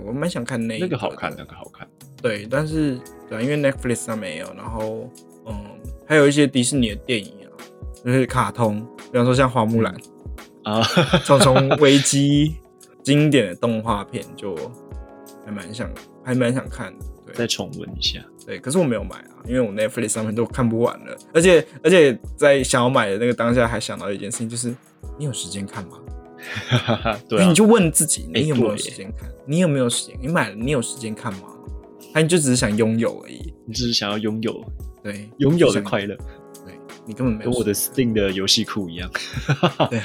[0.00, 1.88] 我蛮想看那一那个好看，的那个好看。
[2.22, 5.10] 对，但是对、啊，因为 Netflix 上没有，然后
[5.46, 5.54] 嗯，
[6.06, 7.50] 还有一些迪士尼的电影啊，
[8.04, 9.94] 就是卡通，比方说像花木兰。
[10.64, 10.80] 啊，
[11.24, 12.54] 重重危机
[13.02, 14.54] 经典的动画片，就
[15.44, 15.90] 还蛮想
[16.22, 17.04] 还蛮想看的。
[17.26, 18.20] 对再重温一下。
[18.46, 24.74] 对，可是我没有买啊，因为我 Netflix 上面都看不完了，而且而且在想要买的那个当下，还想到一件事情，就是
[25.18, 25.98] 你有时间看吗？
[27.28, 29.30] 对啊你，就问自己，哎你有没有时间看？
[29.46, 30.18] 你有没有时间？
[30.20, 31.42] 你买了，你有时间看吗？
[32.12, 33.54] 还你就只是想拥有而已？
[33.66, 34.64] 你只是想要拥有
[35.02, 36.26] 对，拥有的快乐，对
[37.06, 39.10] 你根本没有跟我的时 Steam 的游戏库一样，
[39.90, 40.00] 对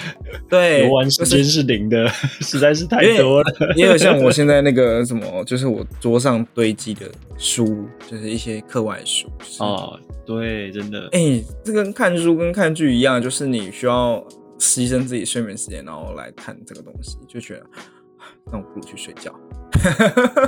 [0.49, 2.07] 对游玩时间是零的，
[2.41, 3.73] 实在是太多了。
[3.75, 7.05] 也有像我现在那个什么，就是我桌上堆积的
[7.37, 9.27] 书，就是一些课外书。
[9.39, 14.23] 就是哦，对，真的，哎、这跟看书跟看剧一样，就是你需要
[14.57, 19.31] 牺牲自己睡眠时间，然后来看这个东西，就觉得，唉那我不如去睡觉。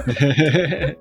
[0.06, 0.98] 对，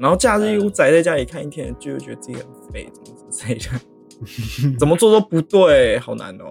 [0.00, 3.68] 然后假日又宅在家里看一天的剧，又觉得自己很废，怎么之类的，
[4.78, 6.50] 怎么做都不对，好难哦。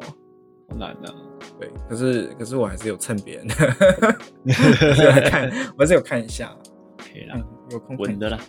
[0.69, 1.13] 好难啊。
[1.59, 6.53] 对，可是可是我还是有蹭别人的，还是有来看， 我还是有看一下，
[6.97, 8.39] 可以啦嗯，，有空看的啦。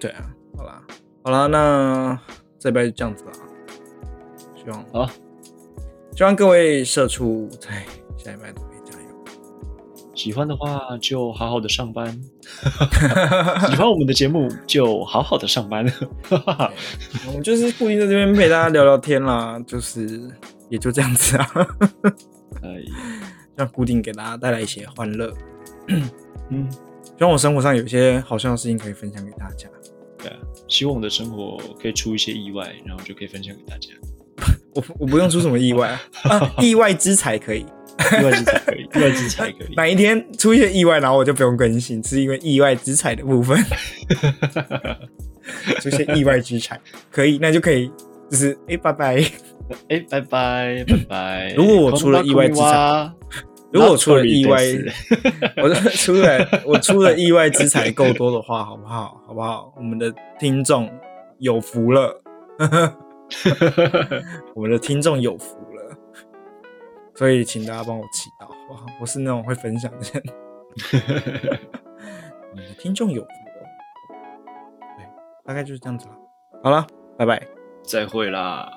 [0.00, 0.82] 对啊，好啦，
[1.22, 2.18] 好啦，那
[2.58, 3.32] 这拜就这样子啦。
[4.56, 5.10] 希望好，
[6.16, 7.84] 希望各位社畜在
[8.16, 8.75] 下一拜都可以加油。
[10.16, 12.10] 喜欢的话就好好的上班，
[13.70, 15.86] 喜欢我们的节目就好好的上班。
[17.28, 20.28] 我们就是固定在这边陪大家聊聊天啦，就是
[20.70, 21.46] 也就这样子啊，
[22.64, 22.82] 哎，
[23.54, 25.30] 让固定给大家带来一些欢乐。
[26.48, 26.66] 嗯，
[27.04, 29.68] 希望我生活上有一些好笑的事情可以分享给大家。
[30.18, 30.36] 对啊，
[30.66, 33.90] 希望我的生活可以出一些意外，然后就可以分享给大家。
[34.74, 36.00] 我我不用出什么意外啊，
[36.38, 37.66] 啊意外之财可以。
[38.20, 39.74] 意外之财可以，意外之财可以。
[39.76, 43.58] 哪一天出现意外，然后我就不用更新，是因为意外之财的部分
[45.80, 46.78] 出现意外之财
[47.10, 47.90] 可以，那就可以，
[48.30, 49.22] 就是哎拜拜，
[49.88, 51.54] 哎拜拜拜拜。
[51.56, 53.10] 如果我出了意外之财，
[53.72, 54.60] 如果我出了意外，
[55.62, 59.20] 我出了我出了意外之财够多的话，好不好？
[59.26, 59.72] 好不好？
[59.76, 60.90] 我们的听众
[61.38, 62.22] 有福了，
[64.54, 65.56] 我们的听众有福。
[67.16, 68.86] 所以，请大家帮我祈祷，好不好？
[69.00, 70.22] 我是那种会分享的人。
[72.54, 74.54] 你的听众有福了，
[74.96, 75.06] 对，
[75.44, 76.14] 大概就是这样子了。
[76.62, 76.86] 好了，
[77.16, 77.42] 拜拜，
[77.82, 78.70] 再会啦。